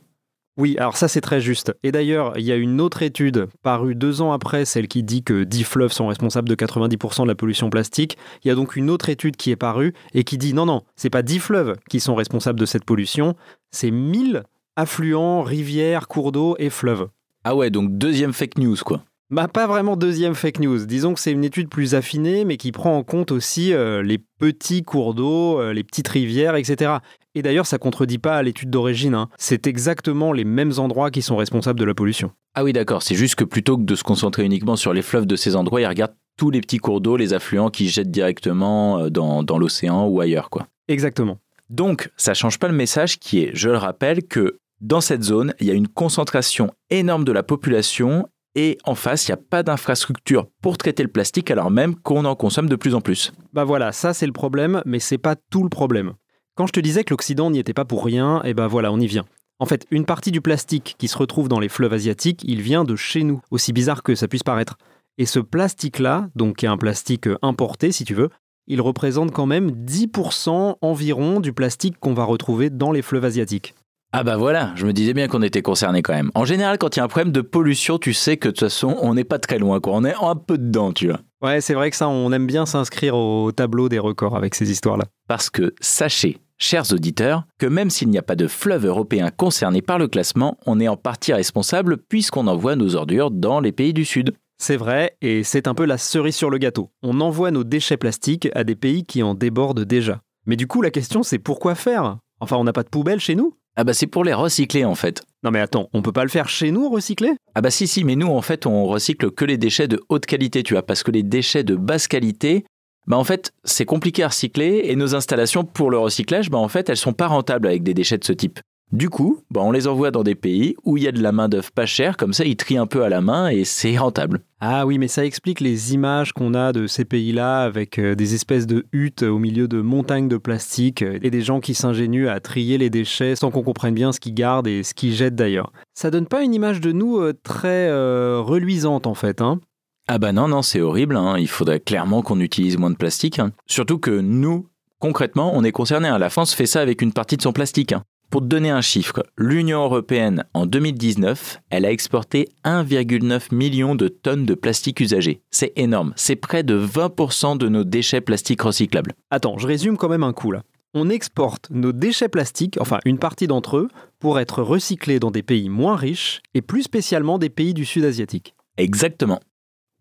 Oui, 0.56 0.76
alors 0.78 0.96
ça 0.96 1.06
c'est 1.06 1.20
très 1.20 1.40
juste. 1.40 1.74
Et 1.82 1.92
d'ailleurs, 1.92 2.32
il 2.38 2.44
y 2.44 2.52
a 2.52 2.56
une 2.56 2.80
autre 2.80 3.02
étude 3.02 3.46
parue 3.62 3.94
deux 3.94 4.22
ans 4.22 4.32
après 4.32 4.64
celle 4.64 4.88
qui 4.88 5.02
dit 5.02 5.22
que 5.22 5.44
10 5.44 5.64
fleuves 5.64 5.92
sont 5.92 6.06
responsables 6.06 6.48
de 6.48 6.54
90% 6.54 7.24
de 7.24 7.28
la 7.28 7.34
pollution 7.34 7.68
plastique. 7.68 8.16
Il 8.42 8.48
y 8.48 8.50
a 8.50 8.54
donc 8.54 8.74
une 8.74 8.88
autre 8.88 9.10
étude 9.10 9.36
qui 9.36 9.50
est 9.50 9.56
parue 9.56 9.92
et 10.14 10.24
qui 10.24 10.38
dit 10.38 10.54
non, 10.54 10.64
non, 10.64 10.82
c'est 10.96 11.10
pas 11.10 11.22
10 11.22 11.40
fleuves 11.40 11.76
qui 11.90 12.00
sont 12.00 12.14
responsables 12.14 12.58
de 12.58 12.66
cette 12.66 12.84
pollution, 12.84 13.34
c'est 13.70 13.90
1000 13.90 14.44
affluents, 14.76 15.42
rivières, 15.42 16.08
cours 16.08 16.32
d'eau 16.32 16.56
et 16.58 16.70
fleuves. 16.70 17.08
Ah 17.44 17.54
ouais, 17.54 17.70
donc 17.70 17.96
deuxième 17.98 18.32
fake 18.32 18.58
news, 18.58 18.76
quoi. 18.84 19.04
Bah 19.28 19.48
pas 19.48 19.66
vraiment 19.66 19.96
deuxième 19.96 20.36
fake 20.36 20.60
news. 20.60 20.86
Disons 20.86 21.12
que 21.12 21.18
c'est 21.18 21.32
une 21.32 21.44
étude 21.44 21.68
plus 21.68 21.96
affinée, 21.96 22.44
mais 22.44 22.56
qui 22.56 22.70
prend 22.70 22.96
en 22.96 23.02
compte 23.02 23.32
aussi 23.32 23.72
euh, 23.72 24.00
les 24.00 24.18
petits 24.18 24.84
cours 24.84 25.14
d'eau, 25.14 25.60
euh, 25.60 25.72
les 25.72 25.82
petites 25.82 26.06
rivières, 26.06 26.54
etc. 26.54 26.98
Et 27.36 27.42
d'ailleurs, 27.42 27.66
ça 27.66 27.76
contredit 27.76 28.16
pas 28.16 28.42
l'étude 28.42 28.70
d'origine. 28.70 29.14
hein. 29.14 29.28
C'est 29.36 29.66
exactement 29.66 30.32
les 30.32 30.44
mêmes 30.44 30.72
endroits 30.78 31.10
qui 31.10 31.20
sont 31.20 31.36
responsables 31.36 31.78
de 31.78 31.84
la 31.84 31.92
pollution. 31.92 32.32
Ah 32.54 32.64
oui, 32.64 32.72
d'accord. 32.72 33.02
C'est 33.02 33.14
juste 33.14 33.34
que 33.34 33.44
plutôt 33.44 33.76
que 33.76 33.82
de 33.82 33.94
se 33.94 34.02
concentrer 34.02 34.42
uniquement 34.42 34.74
sur 34.74 34.94
les 34.94 35.02
fleuves 35.02 35.26
de 35.26 35.36
ces 35.36 35.54
endroits, 35.54 35.82
ils 35.82 35.86
regardent 35.86 36.16
tous 36.38 36.48
les 36.48 36.62
petits 36.62 36.78
cours 36.78 37.02
d'eau, 37.02 37.18
les 37.18 37.34
affluents 37.34 37.68
qui 37.68 37.88
jettent 37.88 38.10
directement 38.10 39.00
euh, 39.00 39.10
dans, 39.10 39.42
dans 39.42 39.58
l'océan 39.58 40.06
ou 40.06 40.18
ailleurs, 40.22 40.48
quoi. 40.48 40.66
Exactement. 40.88 41.36
Donc, 41.68 42.10
ça 42.16 42.32
change 42.32 42.58
pas 42.58 42.68
le 42.68 42.74
message 42.74 43.18
qui 43.18 43.40
est, 43.40 43.50
je 43.52 43.68
le 43.68 43.76
rappelle, 43.76 44.22
que 44.26 44.58
dans 44.80 45.02
cette 45.02 45.22
zone, 45.22 45.52
il 45.60 45.66
y 45.66 45.70
a 45.70 45.74
une 45.74 45.88
concentration 45.88 46.70
énorme 46.88 47.24
de 47.24 47.32
la 47.32 47.42
population 47.42 48.26
et 48.54 48.78
en 48.84 48.94
face, 48.94 49.28
il 49.28 49.32
n'y 49.32 49.34
a 49.34 49.42
pas 49.50 49.62
d'infrastructure 49.62 50.46
pour 50.62 50.78
traiter 50.78 51.02
le 51.02 51.10
plastique 51.10 51.50
alors 51.50 51.70
même 51.70 51.96
qu'on 51.96 52.24
en 52.24 52.34
consomme 52.34 52.70
de 52.70 52.76
plus 52.76 52.94
en 52.94 53.02
plus. 53.02 53.32
Bah 53.52 53.64
voilà, 53.64 53.92
ça 53.92 54.14
c'est 54.14 54.26
le 54.26 54.32
problème, 54.32 54.80
mais 54.86 55.00
c'est 55.00 55.18
pas 55.18 55.36
tout 55.50 55.62
le 55.62 55.68
problème. 55.68 56.14
Quand 56.56 56.66
je 56.66 56.72
te 56.72 56.80
disais 56.80 57.04
que 57.04 57.12
l'Occident 57.12 57.50
n'y 57.50 57.58
était 57.58 57.74
pas 57.74 57.84
pour 57.84 58.02
rien, 58.02 58.42
et 58.42 58.54
ben 58.54 58.66
voilà, 58.66 58.90
on 58.90 58.98
y 58.98 59.06
vient. 59.06 59.26
En 59.58 59.66
fait, 59.66 59.86
une 59.90 60.06
partie 60.06 60.30
du 60.30 60.40
plastique 60.40 60.96
qui 60.98 61.06
se 61.06 61.18
retrouve 61.18 61.48
dans 61.48 61.60
les 61.60 61.68
fleuves 61.68 61.92
asiatiques, 61.92 62.42
il 62.44 62.62
vient 62.62 62.84
de 62.84 62.96
chez 62.96 63.24
nous, 63.24 63.42
aussi 63.50 63.74
bizarre 63.74 64.02
que 64.02 64.14
ça 64.14 64.26
puisse 64.26 64.42
paraître. 64.42 64.78
Et 65.18 65.26
ce 65.26 65.38
plastique-là, 65.38 66.30
donc 66.34 66.56
qui 66.56 66.64
est 66.64 66.70
un 66.70 66.78
plastique 66.78 67.26
euh, 67.26 67.36
importé 67.42 67.92
si 67.92 68.04
tu 68.04 68.14
veux, 68.14 68.30
il 68.66 68.80
représente 68.80 69.32
quand 69.32 69.44
même 69.44 69.70
10% 69.70 70.76
environ 70.80 71.40
du 71.40 71.52
plastique 71.52 71.98
qu'on 72.00 72.14
va 72.14 72.24
retrouver 72.24 72.70
dans 72.70 72.90
les 72.90 73.02
fleuves 73.02 73.26
asiatiques. 73.26 73.74
Ah 74.12 74.24
bah 74.24 74.38
voilà, 74.38 74.72
je 74.76 74.86
me 74.86 74.94
disais 74.94 75.12
bien 75.12 75.28
qu'on 75.28 75.42
était 75.42 75.60
concerné 75.60 76.00
quand 76.00 76.14
même. 76.14 76.30
En 76.34 76.46
général, 76.46 76.78
quand 76.78 76.96
il 76.96 77.00
y 77.00 77.02
a 77.02 77.04
un 77.04 77.08
problème 77.08 77.32
de 77.32 77.42
pollution, 77.42 77.98
tu 77.98 78.14
sais 78.14 78.38
que 78.38 78.48
de 78.48 78.52
toute 78.52 78.60
façon, 78.60 78.96
on 79.02 79.12
n'est 79.12 79.24
pas 79.24 79.38
très 79.38 79.58
loin, 79.58 79.78
quoi. 79.78 79.92
On 79.94 80.04
est 80.04 80.14
un 80.22 80.36
peu 80.36 80.56
dedans, 80.56 80.92
tu 80.92 81.08
vois. 81.08 81.20
Ouais, 81.42 81.60
c'est 81.60 81.74
vrai 81.74 81.90
que 81.90 81.96
ça, 81.96 82.08
on 82.08 82.32
aime 82.32 82.46
bien 82.46 82.64
s'inscrire 82.64 83.14
au 83.14 83.52
tableau 83.52 83.90
des 83.90 83.98
records 83.98 84.36
avec 84.36 84.54
ces 84.54 84.70
histoires-là. 84.70 85.04
Parce 85.28 85.50
que 85.50 85.74
sachez, 85.80 86.38
chers 86.58 86.92
auditeurs, 86.92 87.44
que 87.58 87.66
même 87.66 87.90
s'il 87.90 88.08
n'y 88.08 88.18
a 88.18 88.22
pas 88.22 88.36
de 88.36 88.46
fleuve 88.46 88.86
européen 88.86 89.30
concerné 89.30 89.82
par 89.82 89.98
le 89.98 90.08
classement, 90.08 90.58
on 90.66 90.80
est 90.80 90.88
en 90.88 90.96
partie 90.96 91.32
responsable 91.32 91.98
puisqu'on 91.98 92.46
envoie 92.46 92.76
nos 92.76 92.96
ordures 92.96 93.30
dans 93.30 93.60
les 93.60 93.72
pays 93.72 93.92
du 93.92 94.04
Sud. 94.04 94.34
C'est 94.58 94.76
vrai, 94.76 95.16
et 95.20 95.44
c'est 95.44 95.68
un 95.68 95.74
peu 95.74 95.84
la 95.84 95.98
cerise 95.98 96.34
sur 96.34 96.48
le 96.48 96.58
gâteau. 96.58 96.90
On 97.02 97.20
envoie 97.20 97.50
nos 97.50 97.64
déchets 97.64 97.98
plastiques 97.98 98.48
à 98.54 98.64
des 98.64 98.76
pays 98.76 99.04
qui 99.04 99.22
en 99.22 99.34
débordent 99.34 99.84
déjà. 99.84 100.22
Mais 100.46 100.56
du 100.56 100.66
coup, 100.66 100.80
la 100.80 100.90
question 100.90 101.22
c'est 101.22 101.38
pourquoi 101.38 101.74
faire? 101.74 102.18
Enfin, 102.40 102.56
on 102.56 102.64
n'a 102.64 102.72
pas 102.72 102.82
de 102.82 102.88
poubelle 102.88 103.20
chez 103.20 103.34
nous? 103.34 103.54
Ah 103.78 103.84
bah 103.84 103.92
c'est 103.92 104.06
pour 104.06 104.24
les 104.24 104.32
recycler 104.32 104.86
en 104.86 104.94
fait. 104.94 105.22
Non 105.42 105.50
mais 105.50 105.60
attends, 105.60 105.90
on 105.92 106.00
peut 106.00 106.12
pas 106.12 106.22
le 106.22 106.30
faire 106.30 106.48
chez 106.48 106.70
nous, 106.70 106.88
recycler? 106.88 107.32
Ah 107.54 107.60
bah 107.60 107.70
si 107.70 107.86
si, 107.86 108.04
mais 108.04 108.16
nous 108.16 108.28
en 108.28 108.40
fait 108.40 108.64
on 108.64 108.86
recycle 108.86 109.30
que 109.30 109.44
les 109.44 109.58
déchets 109.58 109.88
de 109.88 110.02
haute 110.08 110.24
qualité, 110.24 110.62
tu 110.62 110.72
vois, 110.72 110.82
parce 110.82 111.02
que 111.02 111.10
les 111.10 111.22
déchets 111.22 111.62
de 111.62 111.76
basse 111.76 112.08
qualité, 112.08 112.64
bah 113.06 113.16
en 113.16 113.24
fait 113.24 113.52
c'est 113.64 113.84
compliqué 113.84 114.22
à 114.22 114.28
recycler 114.28 114.82
et 114.84 114.96
nos 114.96 115.14
installations 115.14 115.64
pour 115.64 115.90
le 115.90 115.98
recyclage, 115.98 116.50
bah 116.50 116.58
en 116.58 116.68
fait 116.68 116.88
elles 116.88 116.96
sont 116.96 117.12
pas 117.12 117.28
rentables 117.28 117.68
avec 117.68 117.82
des 117.82 117.94
déchets 117.94 118.18
de 118.18 118.24
ce 118.24 118.32
type. 118.32 118.60
Du 118.92 119.10
coup, 119.10 119.40
bah 119.50 119.62
on 119.64 119.72
les 119.72 119.88
envoie 119.88 120.12
dans 120.12 120.22
des 120.22 120.36
pays 120.36 120.76
où 120.84 120.96
il 120.96 121.02
y 121.02 121.08
a 121.08 121.12
de 121.12 121.20
la 121.20 121.32
main 121.32 121.48
d'œuvre 121.48 121.72
pas 121.72 121.86
chère, 121.86 122.16
comme 122.16 122.32
ça 122.32 122.44
ils 122.44 122.56
trient 122.56 122.76
un 122.76 122.86
peu 122.86 123.02
à 123.02 123.08
la 123.08 123.20
main 123.20 123.48
et 123.48 123.64
c'est 123.64 123.96
rentable. 123.96 124.42
Ah 124.60 124.86
oui, 124.86 124.98
mais 124.98 125.08
ça 125.08 125.24
explique 125.24 125.58
les 125.58 125.92
images 125.92 126.32
qu'on 126.32 126.54
a 126.54 126.72
de 126.72 126.86
ces 126.86 127.04
pays-là 127.04 127.62
avec 127.62 127.98
euh, 127.98 128.14
des 128.14 128.34
espèces 128.34 128.66
de 128.66 128.86
huttes 128.92 129.24
au 129.24 129.38
milieu 129.38 129.66
de 129.66 129.80
montagnes 129.80 130.28
de 130.28 130.36
plastique 130.36 131.02
euh, 131.02 131.18
et 131.20 131.30
des 131.30 131.42
gens 131.42 131.58
qui 131.58 131.74
s'ingénuent 131.74 132.28
à 132.28 132.38
trier 132.38 132.78
les 132.78 132.88
déchets 132.88 133.34
sans 133.34 133.50
qu'on 133.50 133.64
comprenne 133.64 133.92
bien 133.92 134.12
ce 134.12 134.20
qu'ils 134.20 134.34
gardent 134.34 134.68
et 134.68 134.84
ce 134.84 134.94
qu'ils 134.94 135.14
jettent 135.14 135.34
d'ailleurs. 135.34 135.72
Ça 135.94 136.12
donne 136.12 136.26
pas 136.26 136.42
une 136.42 136.54
image 136.54 136.80
de 136.80 136.92
nous 136.92 137.18
euh, 137.18 137.34
très 137.42 137.90
reluisante 138.38 139.08
en 139.08 139.14
fait, 139.14 139.40
hein 139.40 139.60
Ah 140.08 140.18
bah 140.18 140.32
non, 140.32 140.46
non, 140.48 140.62
c'est 140.62 140.80
horrible, 140.80 141.16
hein. 141.16 141.36
il 141.38 141.48
faudrait 141.48 141.80
clairement 141.80 142.22
qu'on 142.22 142.38
utilise 142.40 142.78
moins 142.78 142.90
de 142.90 142.96
plastique. 142.96 143.38
hein. 143.40 143.52
Surtout 143.66 143.98
que 143.98 144.10
nous, 144.12 144.68
concrètement, 145.00 145.50
on 145.54 145.64
est 145.64 145.72
concernés. 145.72 146.08
hein. 146.08 146.18
La 146.18 146.30
France 146.30 146.54
fait 146.54 146.66
ça 146.66 146.80
avec 146.80 147.02
une 147.02 147.12
partie 147.12 147.36
de 147.36 147.42
son 147.42 147.52
plastique. 147.52 147.92
Pour 148.30 148.40
te 148.40 148.46
donner 148.46 148.70
un 148.70 148.80
chiffre, 148.80 149.24
l'Union 149.36 149.82
européenne, 149.84 150.44
en 150.54 150.66
2019, 150.66 151.60
elle 151.70 151.84
a 151.84 151.90
exporté 151.92 152.48
1,9 152.64 153.54
million 153.54 153.94
de 153.94 154.08
tonnes 154.08 154.46
de 154.46 154.54
plastique 154.54 155.00
usagé. 155.00 155.40
C'est 155.50 155.72
énorme, 155.76 156.12
c'est 156.16 156.34
près 156.36 156.62
de 156.64 156.76
20% 156.78 157.56
de 157.56 157.68
nos 157.68 157.84
déchets 157.84 158.20
plastiques 158.20 158.62
recyclables. 158.62 159.12
Attends, 159.30 159.58
je 159.58 159.66
résume 159.68 159.96
quand 159.96 160.08
même 160.08 160.24
un 160.24 160.32
coup 160.32 160.50
là. 160.50 160.62
On 160.94 161.08
exporte 161.08 161.68
nos 161.70 161.92
déchets 161.92 162.28
plastiques, 162.28 162.78
enfin 162.80 162.98
une 163.04 163.18
partie 163.18 163.46
d'entre 163.46 163.76
eux, 163.76 163.88
pour 164.18 164.40
être 164.40 164.62
recyclés 164.62 165.20
dans 165.20 165.30
des 165.30 165.42
pays 165.42 165.68
moins 165.68 165.96
riches 165.96 166.42
et 166.54 166.62
plus 166.62 166.82
spécialement 166.82 167.38
des 167.38 167.50
pays 167.50 167.74
du 167.74 167.84
sud 167.84 168.04
asiatique. 168.04 168.54
Exactement. 168.76 169.40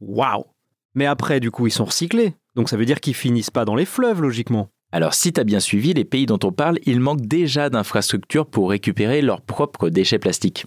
Waouh 0.01 0.45
Mais 0.93 1.05
après, 1.05 1.39
du 1.39 1.51
coup, 1.51 1.67
ils 1.67 1.71
sont 1.71 1.85
recyclés. 1.85 2.35
Donc 2.55 2.69
ça 2.69 2.77
veut 2.77 2.85
dire 2.85 2.99
qu'ils 2.99 3.15
finissent 3.15 3.51
pas 3.51 3.65
dans 3.65 3.75
les 3.75 3.85
fleuves, 3.85 4.21
logiquement. 4.21 4.69
Alors 4.91 5.13
si 5.13 5.33
tu 5.33 5.41
as 5.41 5.43
bien 5.43 5.59
suivi, 5.59 5.93
les 5.93 6.05
pays 6.05 6.25
dont 6.25 6.39
on 6.43 6.51
parle, 6.51 6.79
ils 6.85 7.01
manquent 7.01 7.25
déjà 7.25 7.69
d'infrastructures 7.69 8.45
pour 8.45 8.69
récupérer 8.69 9.21
leurs 9.21 9.41
propres 9.41 9.89
déchets 9.89 10.19
plastiques. 10.19 10.65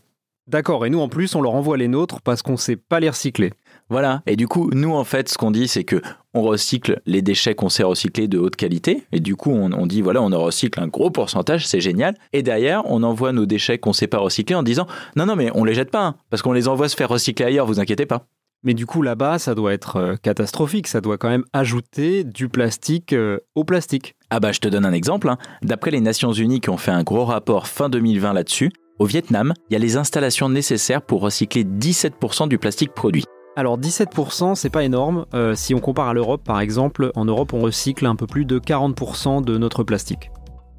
D'accord, 0.48 0.86
et 0.86 0.90
nous 0.90 1.00
en 1.00 1.08
plus, 1.08 1.34
on 1.34 1.42
leur 1.42 1.54
envoie 1.54 1.76
les 1.76 1.88
nôtres 1.88 2.22
parce 2.22 2.40
qu'on 2.40 2.56
sait 2.56 2.76
pas 2.76 3.00
les 3.00 3.10
recycler. 3.10 3.52
Voilà, 3.90 4.22
et 4.26 4.36
du 4.36 4.48
coup, 4.48 4.70
nous 4.72 4.94
en 4.94 5.04
fait, 5.04 5.28
ce 5.28 5.36
qu'on 5.36 5.50
dit, 5.50 5.68
c'est 5.68 5.84
que 5.84 6.00
on 6.34 6.42
recycle 6.42 7.00
les 7.04 7.22
déchets 7.22 7.54
qu'on 7.54 7.68
sait 7.68 7.82
recycler 7.82 8.28
de 8.28 8.38
haute 8.38 8.56
qualité, 8.56 9.04
et 9.12 9.20
du 9.20 9.36
coup, 9.36 9.50
on, 9.50 9.72
on 9.72 9.86
dit 9.86 10.00
voilà, 10.02 10.22
on 10.22 10.32
en 10.32 10.42
recycle 10.42 10.80
un 10.80 10.88
gros 10.88 11.10
pourcentage, 11.10 11.66
c'est 11.66 11.80
génial, 11.80 12.14
et 12.32 12.42
derrière, 12.42 12.82
on 12.86 13.02
envoie 13.02 13.32
nos 13.32 13.44
déchets 13.44 13.78
qu'on 13.78 13.92
sait 13.92 14.06
pas 14.06 14.18
recycler 14.18 14.56
en 14.56 14.62
disant 14.62 14.86
non, 15.16 15.26
non, 15.26 15.36
mais 15.36 15.50
on 15.54 15.64
les 15.64 15.74
jette 15.74 15.90
pas, 15.90 16.04
hein, 16.04 16.16
parce 16.30 16.42
qu'on 16.42 16.52
les 16.52 16.68
envoie 16.68 16.88
se 16.88 16.96
faire 16.96 17.08
recycler 17.08 17.46
ailleurs, 17.46 17.66
vous 17.66 17.80
inquiétez 17.80 18.06
pas. 18.06 18.26
Mais 18.64 18.74
du 18.74 18.86
coup, 18.86 19.02
là-bas, 19.02 19.38
ça 19.38 19.54
doit 19.54 19.72
être 19.72 19.96
euh, 19.96 20.16
catastrophique. 20.16 20.88
Ça 20.88 21.00
doit 21.00 21.16
quand 21.16 21.28
même 21.28 21.44
ajouter 21.52 22.24
du 22.24 22.48
plastique 22.48 23.12
euh, 23.12 23.38
au 23.54 23.64
plastique. 23.64 24.14
Ah 24.30 24.40
bah, 24.40 24.52
je 24.52 24.58
te 24.58 24.68
donne 24.68 24.84
un 24.84 24.92
exemple. 24.92 25.28
hein. 25.28 25.38
D'après 25.62 25.90
les 25.90 26.00
Nations 26.00 26.32
Unies 26.32 26.60
qui 26.60 26.70
ont 26.70 26.76
fait 26.76 26.90
un 26.90 27.04
gros 27.04 27.24
rapport 27.24 27.68
fin 27.68 27.88
2020 27.88 28.32
là-dessus, 28.32 28.72
au 28.98 29.04
Vietnam, 29.04 29.54
il 29.70 29.74
y 29.74 29.76
a 29.76 29.78
les 29.78 29.96
installations 29.96 30.48
nécessaires 30.48 31.02
pour 31.02 31.20
recycler 31.20 31.62
17% 31.62 32.48
du 32.48 32.58
plastique 32.58 32.92
produit. 32.92 33.24
Alors 33.54 33.78
17%, 33.78 34.56
c'est 34.56 34.70
pas 34.70 34.82
énorme. 34.84 35.24
Euh, 35.34 35.54
si 35.54 35.72
on 35.74 35.78
compare 35.80 36.08
à 36.08 36.14
l'Europe, 36.14 36.42
par 36.44 36.60
exemple, 36.60 37.12
en 37.14 37.24
Europe, 37.24 37.52
on 37.52 37.60
recycle 37.60 38.06
un 38.06 38.16
peu 38.16 38.26
plus 38.26 38.44
de 38.44 38.58
40% 38.58 39.44
de 39.44 39.56
notre 39.56 39.84
plastique. 39.84 40.30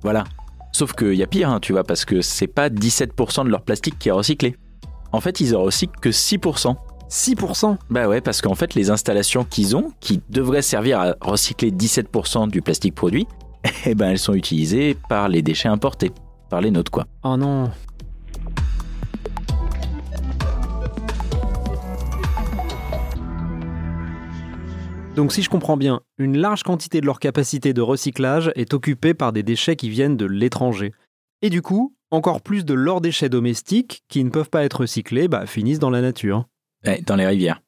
Voilà. 0.02 0.26
Sauf 0.74 0.94
qu'il 0.94 1.14
y 1.16 1.24
a 1.24 1.28
pire, 1.28 1.50
hein, 1.50 1.60
tu 1.62 1.72
vois, 1.72 1.84
parce 1.84 2.06
que 2.06 2.22
c'est 2.22 2.48
pas 2.48 2.70
17% 2.70 3.46
de 3.46 3.50
leur 3.50 3.62
plastique 3.64 3.98
qui 3.98 4.10
est 4.10 4.14
recyclé. 4.14 4.56
En 5.12 5.22
fait, 5.22 5.40
ils 5.40 5.56
en 5.56 5.64
recyclent 5.64 6.00
que 6.00 6.10
6%. 6.10 6.76
6% 7.10 7.78
Bah 7.90 8.08
ouais, 8.08 8.22
parce 8.22 8.42
qu'en 8.42 8.56
fait, 8.56 8.76
les 8.76 8.92
installations 8.92 9.44
qu'ils 9.44 9.76
ont, 9.76 9.92
qui 10.00 10.22
devraient 10.30 10.62
servir 10.62 11.00
à 11.00 11.16
recycler 11.22 11.72
17% 11.72 12.50
du 12.50 12.62
plastique 12.62 12.94
produit, 12.94 13.28
eh 13.86 13.96
ben 13.96 14.12
elles 14.12 14.20
sont 14.20 14.36
utilisées 14.36 14.96
par 15.10 15.28
les 15.28 15.42
déchets 15.42 15.70
importés, 15.70 16.12
par 16.50 16.62
les 16.62 16.72
nôtres 16.72 16.92
quoi. 16.92 17.08
Oh 17.24 17.36
non 17.36 17.72
Donc 25.16 25.34
si 25.34 25.42
je 25.42 25.50
comprends 25.50 25.76
bien, 25.76 26.00
une 26.18 26.38
large 26.38 26.64
quantité 26.64 27.02
de 27.02 27.06
leur 27.06 27.20
capacité 27.20 27.74
de 27.74 27.82
recyclage 27.82 28.54
est 28.56 28.74
occupée 28.74 29.14
par 29.14 29.34
des 29.34 29.44
déchets 29.44 29.76
qui 29.76 29.90
viennent 29.90 30.16
de 30.16 30.26
l'étranger. 30.26 30.94
Et 31.42 31.50
du 31.50 31.62
coup, 31.62 31.94
encore 32.12 32.42
plus 32.42 32.64
de 32.64 32.74
leurs 32.74 33.02
déchets 33.02 33.28
domestiques, 33.30 34.04
qui 34.08 34.24
ne 34.24 34.30
peuvent 34.30 34.50
pas 34.50 34.64
être 34.64 34.82
recyclés, 34.82 35.28
bah, 35.28 35.46
finissent 35.46 35.80
dans 35.80 35.90
la 35.90 36.02
nature, 36.02 36.46
Ouais, 36.86 37.02
dans 37.06 37.16
les 37.16 37.26
rivières 37.28 37.62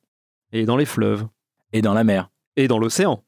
et 0.53 0.65
dans 0.65 0.75
les 0.77 0.86
fleuves, 0.86 1.25
et 1.74 1.82
dans 1.82 1.94
la 1.94 2.03
mer. 2.03 2.30
et 2.58 2.68
dans 2.68 2.77
l'océan. 2.77 3.24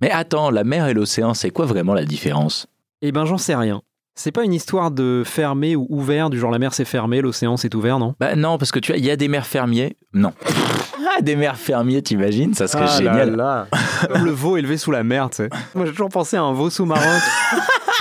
Mais 0.00 0.10
attends, 0.10 0.50
la 0.50 0.62
mer 0.64 0.86
et 0.86 0.94
l'océan, 0.94 1.34
c'est 1.34 1.50
quoi 1.50 1.66
vraiment 1.66 1.92
la 1.94 2.04
différence? 2.04 2.66
Eh 3.02 3.10
ben 3.12 3.24
j'en 3.24 3.38
sais 3.38 3.54
rien. 3.56 3.82
C'est 4.14 4.32
pas 4.32 4.44
une 4.44 4.52
histoire 4.54 4.90
de 4.90 5.22
fermé 5.24 5.74
ou 5.76 5.86
ouvert, 5.90 6.30
du 6.30 6.38
genre 6.38 6.50
la 6.52 6.58
mer 6.58 6.74
c'est 6.74 6.84
fermé, 6.84 7.20
l'océan 7.20 7.56
c'est 7.56 7.74
ouvert, 7.74 7.98
non? 7.98 8.14
Bah 8.20 8.34
non, 8.36 8.58
parce 8.58 8.70
que 8.72 8.78
tu 8.78 8.92
vois, 8.92 8.98
il 8.98 9.04
y 9.04 9.10
a 9.10 9.16
des 9.16 9.28
mers 9.28 9.46
fermiers. 9.46 9.96
Non. 10.12 10.32
Ah, 11.16 11.22
des 11.22 11.34
mers 11.36 11.56
fermiers, 11.56 12.02
t'imagines? 12.02 12.54
Ça 12.54 12.68
serait 12.68 12.84
Ah 12.86 13.00
là 13.00 13.12
génial. 13.12 13.34
là. 13.34 13.66
Comme 14.12 14.24
le 14.24 14.30
veau 14.30 14.56
élevé 14.56 14.76
sous 14.76 14.90
la 14.92 15.02
mer, 15.02 15.30
tu 15.30 15.36
sais. 15.36 15.48
Moi 15.74 15.86
j'ai 15.86 15.90
toujours 15.92 16.10
pensé 16.10 16.36
à 16.36 16.42
un 16.42 16.52
veau 16.52 16.70
sous-marin. 16.70 17.18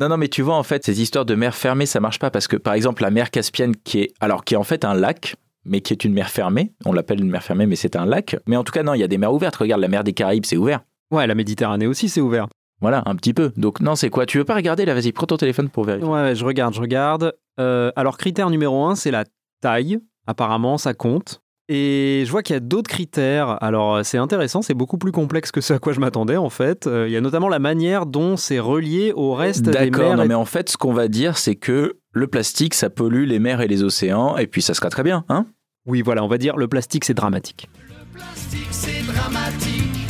Non, 0.00 0.08
non, 0.08 0.16
mais 0.16 0.28
tu 0.28 0.42
vois, 0.42 0.56
en 0.56 0.62
fait, 0.64 0.84
ces 0.84 1.00
histoires 1.00 1.24
de 1.24 1.34
mer 1.36 1.54
fermée, 1.54 1.86
ça 1.86 2.00
marche 2.00 2.18
pas 2.18 2.28
parce 2.30 2.48
que, 2.48 2.56
par 2.56 2.74
exemple, 2.74 3.02
la 3.02 3.10
mer 3.10 3.30
Caspienne, 3.30 3.76
qui 3.76 4.00
est, 4.00 4.12
alors, 4.20 4.44
qui 4.44 4.54
est 4.54 4.56
en 4.56 4.64
fait 4.64 4.84
un 4.84 4.92
lac, 4.94 5.36
mais 5.64 5.80
qui 5.80 5.92
est 5.92 6.04
une 6.04 6.12
mer 6.12 6.30
fermée, 6.30 6.72
on 6.84 6.92
l'appelle 6.92 7.20
une 7.20 7.30
mer 7.30 7.42
fermée, 7.42 7.66
mais 7.66 7.76
c'est 7.76 7.96
un 7.96 8.06
lac. 8.06 8.36
Mais 8.46 8.56
en 8.56 8.64
tout 8.64 8.72
cas, 8.72 8.82
non, 8.82 8.94
il 8.94 9.00
y 9.00 9.04
a 9.04 9.08
des 9.08 9.18
mers 9.18 9.32
ouvertes. 9.32 9.56
Regarde, 9.56 9.80
la 9.80 9.88
mer 9.88 10.04
des 10.04 10.12
Caraïbes, 10.12 10.44
c'est 10.46 10.56
ouvert. 10.56 10.80
ouais, 11.10 11.26
la 11.26 11.34
Méditerranée 11.34 11.86
aussi 11.86 12.08
c'est 12.08 12.20
ouvert. 12.20 12.46
Voilà, 12.80 13.02
un 13.06 13.14
petit 13.16 13.32
peu. 13.32 13.52
Donc, 13.56 13.80
non, 13.80 13.94
c'est 13.94 14.10
quoi? 14.10 14.26
Tu 14.26 14.36
veux 14.38 14.44
pas 14.44 14.54
regarder? 14.56 14.84
Là 14.84 14.94
Vas-y, 14.94 15.12
prends 15.12 15.26
ton 15.26 15.36
téléphone 15.36 15.68
pour 15.70 15.84
vérifier. 15.84 16.08
Ouais, 16.08 16.34
je 16.34 16.44
regarde, 16.44 16.74
je 16.74 16.80
regarde. 16.80 17.32
Euh, 17.60 17.92
alors 17.96 18.18
critère 18.18 18.50
numéro 18.50 18.84
un, 18.84 18.94
c'est 18.94 19.10
la 19.12 19.24
taille. 19.60 19.98
Apparemment, 20.26 20.76
ça 20.76 20.92
compte. 20.92 21.40
Et 21.70 22.24
je 22.26 22.30
vois 22.30 22.42
qu'il 22.42 22.52
y 22.54 22.56
a 22.56 22.60
d'autres 22.60 22.90
critères. 22.90 23.62
Alors 23.62 24.04
c'est 24.04 24.18
intéressant, 24.18 24.60
c'est 24.60 24.74
beaucoup 24.74 24.98
plus 24.98 25.12
complexe 25.12 25.50
que 25.50 25.60
ce 25.62 25.72
à 25.72 25.78
quoi 25.78 25.92
je 25.94 26.00
m'attendais 26.00 26.36
en 26.36 26.50
fait. 26.50 26.86
Euh, 26.86 27.06
il 27.08 27.12
y 27.12 27.16
a 27.16 27.20
notamment 27.22 27.48
la 27.48 27.58
manière 27.58 28.04
dont 28.04 28.36
c'est 28.36 28.58
relié 28.58 29.12
au 29.16 29.32
reste 29.32 29.62
des 29.64 29.70
mers. 29.72 29.90
D'accord, 29.90 30.16
non 30.16 30.24
et- 30.24 30.28
mais 30.28 30.34
en 30.34 30.44
fait, 30.44 30.68
ce 30.68 30.76
qu'on 30.76 30.92
va 30.92 31.08
dire, 31.08 31.38
c'est 31.38 31.54
que 31.56 31.96
le 32.12 32.26
plastique, 32.26 32.74
ça 32.74 32.90
pollue 32.90 33.24
les 33.24 33.38
mers 33.38 33.62
et 33.62 33.66
les 33.66 33.82
océans, 33.82 34.36
et 34.36 34.46
puis 34.46 34.60
ça 34.62 34.74
sera 34.74 34.90
très 34.90 35.02
bien, 35.02 35.24
hein? 35.30 35.46
Oui, 35.86 36.02
voilà, 36.02 36.22
on 36.22 36.28
va 36.28 36.36
dire 36.38 36.56
le 36.56 36.68
plastique 36.68 37.04
c'est 37.06 37.14
dramatique. 37.14 37.68
plastique 38.12 38.68
c'est 38.70 39.02
dramatique, 39.06 40.06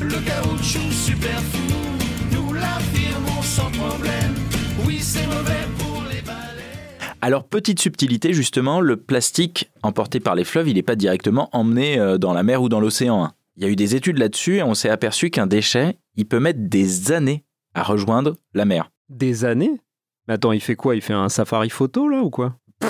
le 0.00 0.08
caoutchouc 0.24 0.90
super 0.92 1.40
fou, 1.40 1.74
nous 2.32 2.52
l'affirmons 2.54 3.42
sans 3.42 3.70
problème, 3.72 4.34
oui 4.86 4.98
c'est 5.00 5.26
mauvais. 5.26 5.66
Alors, 7.24 7.44
petite 7.44 7.78
subtilité, 7.80 8.32
justement, 8.32 8.80
le 8.80 8.96
plastique 8.96 9.70
emporté 9.84 10.18
par 10.18 10.34
les 10.34 10.42
fleuves, 10.42 10.68
il 10.68 10.74
n'est 10.74 10.82
pas 10.82 10.96
directement 10.96 11.48
emmené 11.52 11.96
euh, 11.96 12.18
dans 12.18 12.32
la 12.32 12.42
mer 12.42 12.62
ou 12.62 12.68
dans 12.68 12.80
l'océan. 12.80 13.22
hein. 13.22 13.32
Il 13.56 13.62
y 13.62 13.66
a 13.66 13.68
eu 13.68 13.76
des 13.76 13.94
études 13.94 14.18
là-dessus 14.18 14.56
et 14.56 14.62
on 14.64 14.74
s'est 14.74 14.88
aperçu 14.88 15.30
qu'un 15.30 15.46
déchet, 15.46 15.98
il 16.16 16.26
peut 16.26 16.40
mettre 16.40 16.58
des 16.60 17.12
années 17.12 17.44
à 17.74 17.84
rejoindre 17.84 18.34
la 18.54 18.64
mer. 18.64 18.90
Des 19.08 19.44
années? 19.44 19.80
Mais 20.26 20.34
attends, 20.34 20.50
il 20.50 20.60
fait 20.60 20.74
quoi? 20.74 20.96
Il 20.96 21.00
fait 21.00 21.12
un 21.12 21.28
safari 21.28 21.70
photo 21.70 22.08
là 22.08 22.22
ou 22.22 22.30
quoi? 22.30 22.56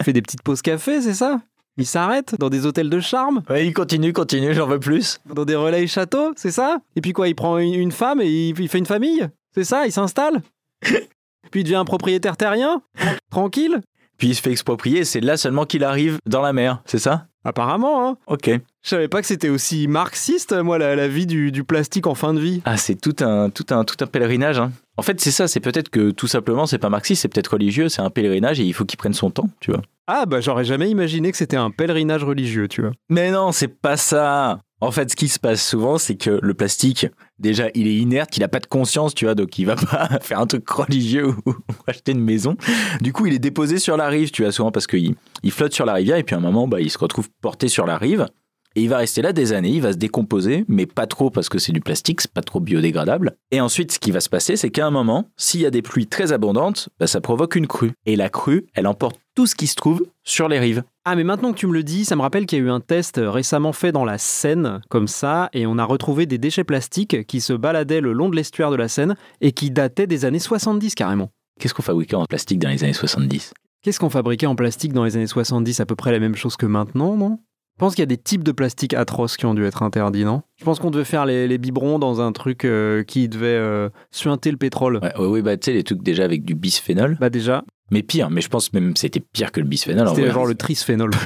Il 0.00 0.04
fait 0.04 0.12
des 0.12 0.22
petites 0.22 0.42
pauses 0.42 0.62
café, 0.62 1.00
c'est 1.00 1.14
ça? 1.14 1.40
Il 1.76 1.86
s'arrête 1.86 2.34
dans 2.38 2.50
des 2.50 2.66
hôtels 2.66 2.90
de 2.90 2.98
charme? 2.98 3.42
Ouais, 3.48 3.66
il 3.66 3.72
continue, 3.72 4.12
continue, 4.12 4.52
j'en 4.52 4.66
veux 4.66 4.80
plus. 4.80 5.20
Dans 5.26 5.44
des 5.44 5.54
relais 5.54 5.86
châteaux, 5.86 6.32
c'est 6.36 6.50
ça? 6.50 6.78
Et 6.96 7.00
puis 7.00 7.12
quoi, 7.12 7.28
il 7.28 7.34
prend 7.34 7.58
une, 7.58 7.92
femme 7.92 8.20
et 8.20 8.48
il 8.48 8.68
fait 8.68 8.78
une 8.78 8.86
famille? 8.86 9.28
C'est 9.54 9.64
ça? 9.64 9.86
Il 9.86 9.92
s'installe? 9.92 10.42
Puis 11.50 11.60
il 11.60 11.64
devient 11.64 11.76
un 11.76 11.84
propriétaire 11.84 12.36
terrien 12.36 12.82
Tranquille 13.30 13.80
Puis 14.18 14.28
il 14.28 14.34
se 14.34 14.40
fait 14.42 14.50
exproprier, 14.52 15.04
c'est 15.04 15.20
là 15.20 15.36
seulement 15.36 15.64
qu'il 15.66 15.84
arrive 15.84 16.18
dans 16.26 16.42
la 16.42 16.52
mer, 16.52 16.82
c'est 16.86 16.98
ça? 16.98 17.26
Apparemment, 17.44 18.08
hein 18.08 18.16
Ok. 18.28 18.48
Je 18.82 18.88
savais 18.88 19.08
pas 19.08 19.20
que 19.20 19.26
c'était 19.26 19.48
aussi 19.48 19.88
marxiste, 19.88 20.52
moi, 20.52 20.78
la, 20.78 20.94
la 20.94 21.08
vie 21.08 21.26
du, 21.26 21.50
du 21.50 21.64
plastique 21.64 22.06
en 22.06 22.14
fin 22.14 22.34
de 22.34 22.40
vie. 22.40 22.62
Ah, 22.64 22.76
c'est 22.76 22.94
tout 22.94 23.16
un, 23.24 23.50
tout 23.50 23.66
un, 23.70 23.84
tout 23.84 23.96
un 24.00 24.06
pèlerinage. 24.06 24.60
hein. 24.60 24.70
En 24.96 25.02
fait, 25.02 25.20
c'est 25.20 25.32
ça, 25.32 25.48
c'est 25.48 25.58
peut-être 25.58 25.88
que 25.88 26.10
tout 26.12 26.28
simplement, 26.28 26.66
c'est 26.66 26.78
pas 26.78 26.88
marxiste, 26.88 27.22
c'est 27.22 27.28
peut-être 27.28 27.54
religieux, 27.54 27.88
c'est 27.88 28.02
un 28.02 28.10
pèlerinage 28.10 28.60
et 28.60 28.64
il 28.64 28.72
faut 28.72 28.84
qu'il 28.84 28.96
prenne 28.96 29.12
son 29.14 29.30
temps, 29.30 29.48
tu 29.58 29.72
vois. 29.72 29.82
Ah 30.06 30.26
bah 30.26 30.40
j'aurais 30.40 30.64
jamais 30.64 30.90
imaginé 30.90 31.30
que 31.32 31.36
c'était 31.36 31.56
un 31.56 31.70
pèlerinage 31.70 32.22
religieux, 32.22 32.68
tu 32.68 32.82
vois. 32.82 32.90
Mais 33.08 33.30
non, 33.32 33.50
c'est 33.50 33.68
pas 33.68 33.96
ça. 33.96 34.60
En 34.82 34.90
fait, 34.90 35.12
ce 35.12 35.14
qui 35.14 35.28
se 35.28 35.38
passe 35.38 35.64
souvent, 35.64 35.96
c'est 35.96 36.16
que 36.16 36.40
le 36.42 36.54
plastique, 36.54 37.06
déjà, 37.38 37.68
il 37.76 37.86
est 37.86 37.94
inerte, 37.94 38.36
il 38.36 38.42
a 38.42 38.48
pas 38.48 38.58
de 38.58 38.66
conscience, 38.66 39.14
tu 39.14 39.26
vois, 39.26 39.36
donc 39.36 39.56
il 39.56 39.64
va 39.64 39.76
pas 39.76 40.08
faire 40.20 40.40
un 40.40 40.46
truc 40.48 40.68
religieux 40.68 41.36
ou 41.46 41.54
acheter 41.86 42.10
une 42.10 42.20
maison. 42.20 42.56
Du 43.00 43.12
coup, 43.12 43.26
il 43.26 43.32
est 43.32 43.38
déposé 43.38 43.78
sur 43.78 43.96
la 43.96 44.08
rive, 44.08 44.32
tu 44.32 44.42
vois, 44.42 44.50
souvent 44.50 44.72
parce 44.72 44.88
qu'il 44.88 45.14
il 45.44 45.52
flotte 45.52 45.72
sur 45.72 45.86
la 45.86 45.92
rivière 45.92 46.16
et 46.16 46.24
puis 46.24 46.34
à 46.34 46.38
un 46.38 46.40
moment, 46.40 46.66
bah, 46.66 46.80
il 46.80 46.90
se 46.90 46.98
retrouve 46.98 47.28
porté 47.40 47.68
sur 47.68 47.86
la 47.86 47.96
rive. 47.96 48.26
Et 48.74 48.82
il 48.82 48.88
va 48.88 48.98
rester 48.98 49.22
là 49.22 49.32
des 49.32 49.52
années, 49.52 49.70
il 49.70 49.82
va 49.82 49.92
se 49.92 49.98
décomposer, 49.98 50.64
mais 50.66 50.86
pas 50.86 51.06
trop 51.06 51.30
parce 51.30 51.48
que 51.48 51.60
c'est 51.60 51.70
du 51.70 51.80
plastique, 51.80 52.20
c'est 52.20 52.32
pas 52.32 52.42
trop 52.42 52.58
biodégradable. 52.58 53.36
Et 53.52 53.60
ensuite, 53.60 53.92
ce 53.92 54.00
qui 54.00 54.10
va 54.10 54.18
se 54.18 54.30
passer, 54.30 54.56
c'est 54.56 54.70
qu'à 54.70 54.84
un 54.84 54.90
moment, 54.90 55.30
s'il 55.36 55.60
y 55.60 55.66
a 55.66 55.70
des 55.70 55.82
pluies 55.82 56.08
très 56.08 56.32
abondantes, 56.32 56.88
bah, 56.98 57.06
ça 57.06 57.20
provoque 57.20 57.54
une 57.54 57.68
crue. 57.68 57.92
Et 58.04 58.16
la 58.16 58.30
crue, 58.30 58.66
elle 58.74 58.88
emporte 58.88 59.20
tout 59.36 59.46
ce 59.46 59.54
qui 59.54 59.68
se 59.68 59.76
trouve 59.76 60.04
sur 60.24 60.48
les 60.48 60.58
rives. 60.58 60.82
Ah 61.04 61.16
mais 61.16 61.24
maintenant 61.24 61.52
que 61.52 61.58
tu 61.58 61.66
me 61.66 61.72
le 61.72 61.82
dis, 61.82 62.04
ça 62.04 62.14
me 62.14 62.22
rappelle 62.22 62.46
qu'il 62.46 62.58
y 62.58 62.62
a 62.62 62.64
eu 62.64 62.70
un 62.70 62.78
test 62.78 63.20
récemment 63.20 63.72
fait 63.72 63.90
dans 63.90 64.04
la 64.04 64.18
Seine, 64.18 64.82
comme 64.88 65.08
ça, 65.08 65.50
et 65.52 65.66
on 65.66 65.76
a 65.76 65.84
retrouvé 65.84 66.26
des 66.26 66.38
déchets 66.38 66.62
plastiques 66.62 67.26
qui 67.26 67.40
se 67.40 67.52
baladaient 67.52 68.00
le 68.00 68.12
long 68.12 68.28
de 68.28 68.36
l'estuaire 68.36 68.70
de 68.70 68.76
la 68.76 68.86
Seine 68.86 69.16
et 69.40 69.50
qui 69.50 69.72
dataient 69.72 70.06
des 70.06 70.24
années 70.24 70.38
70 70.38 70.94
carrément. 70.94 71.30
Qu'est-ce 71.58 71.74
qu'on 71.74 71.82
fabriquait 71.82 72.14
en 72.14 72.24
plastique 72.26 72.60
dans 72.60 72.68
les 72.68 72.84
années 72.84 72.92
70 72.92 73.52
Qu'est-ce 73.82 73.98
qu'on 73.98 74.10
fabriquait 74.10 74.46
en 74.46 74.54
plastique 74.54 74.92
dans 74.92 75.02
les 75.02 75.16
années 75.16 75.26
70 75.26 75.80
À 75.80 75.86
peu 75.86 75.96
près 75.96 76.12
la 76.12 76.20
même 76.20 76.36
chose 76.36 76.56
que 76.56 76.66
maintenant, 76.66 77.16
non? 77.16 77.40
Je 77.76 77.78
pense 77.78 77.94
qu'il 77.94 78.02
y 78.02 78.04
a 78.04 78.06
des 78.06 78.18
types 78.18 78.44
de 78.44 78.52
plastique 78.52 78.94
atroces 78.94 79.36
qui 79.36 79.46
ont 79.46 79.54
dû 79.54 79.64
être 79.64 79.82
interdits, 79.82 80.24
non? 80.24 80.42
Je 80.56 80.64
pense 80.64 80.78
qu'on 80.78 80.90
devait 80.90 81.04
faire 81.04 81.26
les, 81.26 81.48
les 81.48 81.58
biberons 81.58 81.98
dans 81.98 82.20
un 82.20 82.30
truc 82.32 82.64
euh, 82.64 83.02
qui 83.02 83.28
devait 83.28 83.46
euh, 83.48 83.88
suinter 84.10 84.50
le 84.50 84.56
pétrole. 84.56 84.98
Ouais, 85.02 85.16
ouais, 85.18 85.26
ouais, 85.26 85.42
bah 85.42 85.56
tu 85.56 85.64
sais, 85.66 85.72
les 85.72 85.82
trucs 85.82 86.02
déjà 86.02 86.22
avec 86.24 86.44
du 86.44 86.54
bisphénol. 86.54 87.16
Bah 87.18 87.30
déjà, 87.30 87.64
Mais 87.90 88.02
pire, 88.02 88.30
mais 88.30 88.40
je 88.40 88.48
pense 88.48 88.72
même 88.72 88.92
que 88.94 89.00
c'était 89.00 89.20
pire 89.20 89.50
que 89.52 89.60
le 89.60 89.66
bisphénol. 89.66 90.08
c'était 90.08 90.30
genre 90.30 90.46
le 90.46 90.54
trisphénol. 90.54 91.10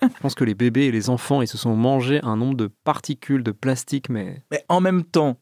Je 0.00 0.20
pense 0.22 0.34
que 0.34 0.44
les 0.44 0.54
bébés 0.54 0.84
et 0.86 0.90
les 0.92 1.10
enfants, 1.10 1.42
ils 1.42 1.48
se 1.48 1.58
sont 1.58 1.74
mangés 1.74 2.20
un 2.22 2.36
nombre 2.36 2.56
de 2.56 2.68
particules 2.84 3.42
de 3.42 3.50
plastique, 3.52 4.08
mais 4.08 4.42
Mais 4.50 4.64
en 4.68 4.80
même 4.80 5.02
temps, 5.04 5.38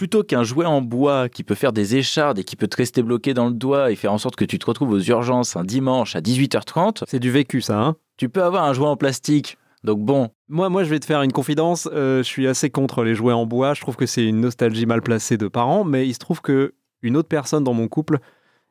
plutôt 0.00 0.22
qu'un 0.22 0.44
jouet 0.44 0.64
en 0.64 0.80
bois 0.80 1.28
qui 1.28 1.44
peut 1.44 1.54
faire 1.54 1.74
des 1.74 1.94
échardes 1.96 2.38
et 2.38 2.42
qui 2.44 2.56
peut 2.56 2.68
te 2.68 2.76
rester 2.78 3.02
bloqué 3.02 3.34
dans 3.34 3.48
le 3.48 3.52
doigt 3.52 3.90
et 3.92 3.96
faire 3.96 4.14
en 4.14 4.16
sorte 4.16 4.34
que 4.34 4.46
tu 4.46 4.58
te 4.58 4.64
retrouves 4.64 4.92
aux 4.92 4.98
urgences 5.02 5.56
un 5.56 5.62
dimanche 5.62 6.16
à 6.16 6.22
18h30, 6.22 7.02
c'est 7.06 7.18
du 7.18 7.30
vécu 7.30 7.60
ça, 7.60 7.78
hein? 7.78 7.96
tu 8.16 8.30
peux 8.30 8.42
avoir 8.42 8.64
un 8.64 8.72
jouet 8.72 8.86
en 8.86 8.96
plastique. 8.96 9.58
Donc 9.84 9.98
bon, 10.00 10.30
Moi, 10.48 10.70
moi, 10.70 10.84
je 10.84 10.88
vais 10.88 11.00
te 11.00 11.04
faire 11.04 11.20
une 11.20 11.32
confidence. 11.32 11.86
euh, 11.92 12.18
je 12.22 12.22
suis 12.22 12.46
assez 12.48 12.70
contre 12.70 13.04
les 13.04 13.14
jouets 13.14 13.34
en 13.34 13.44
bois. 13.44 13.74
Je 13.74 13.82
trouve 13.82 13.96
que 13.96 14.06
c'est 14.06 14.24
une 14.24 14.40
nostalgie 14.40 14.86
mal 14.86 15.02
placée 15.02 15.36
de 15.36 15.48
parents. 15.48 15.84
Mais 15.84 16.08
il 16.08 16.14
se 16.14 16.18
trouve 16.18 16.40
que 16.40 16.72
une 17.02 17.14
autre 17.18 17.28
personne 17.28 17.62
dans 17.62 17.74
mon 17.74 17.86
couple 17.88 18.20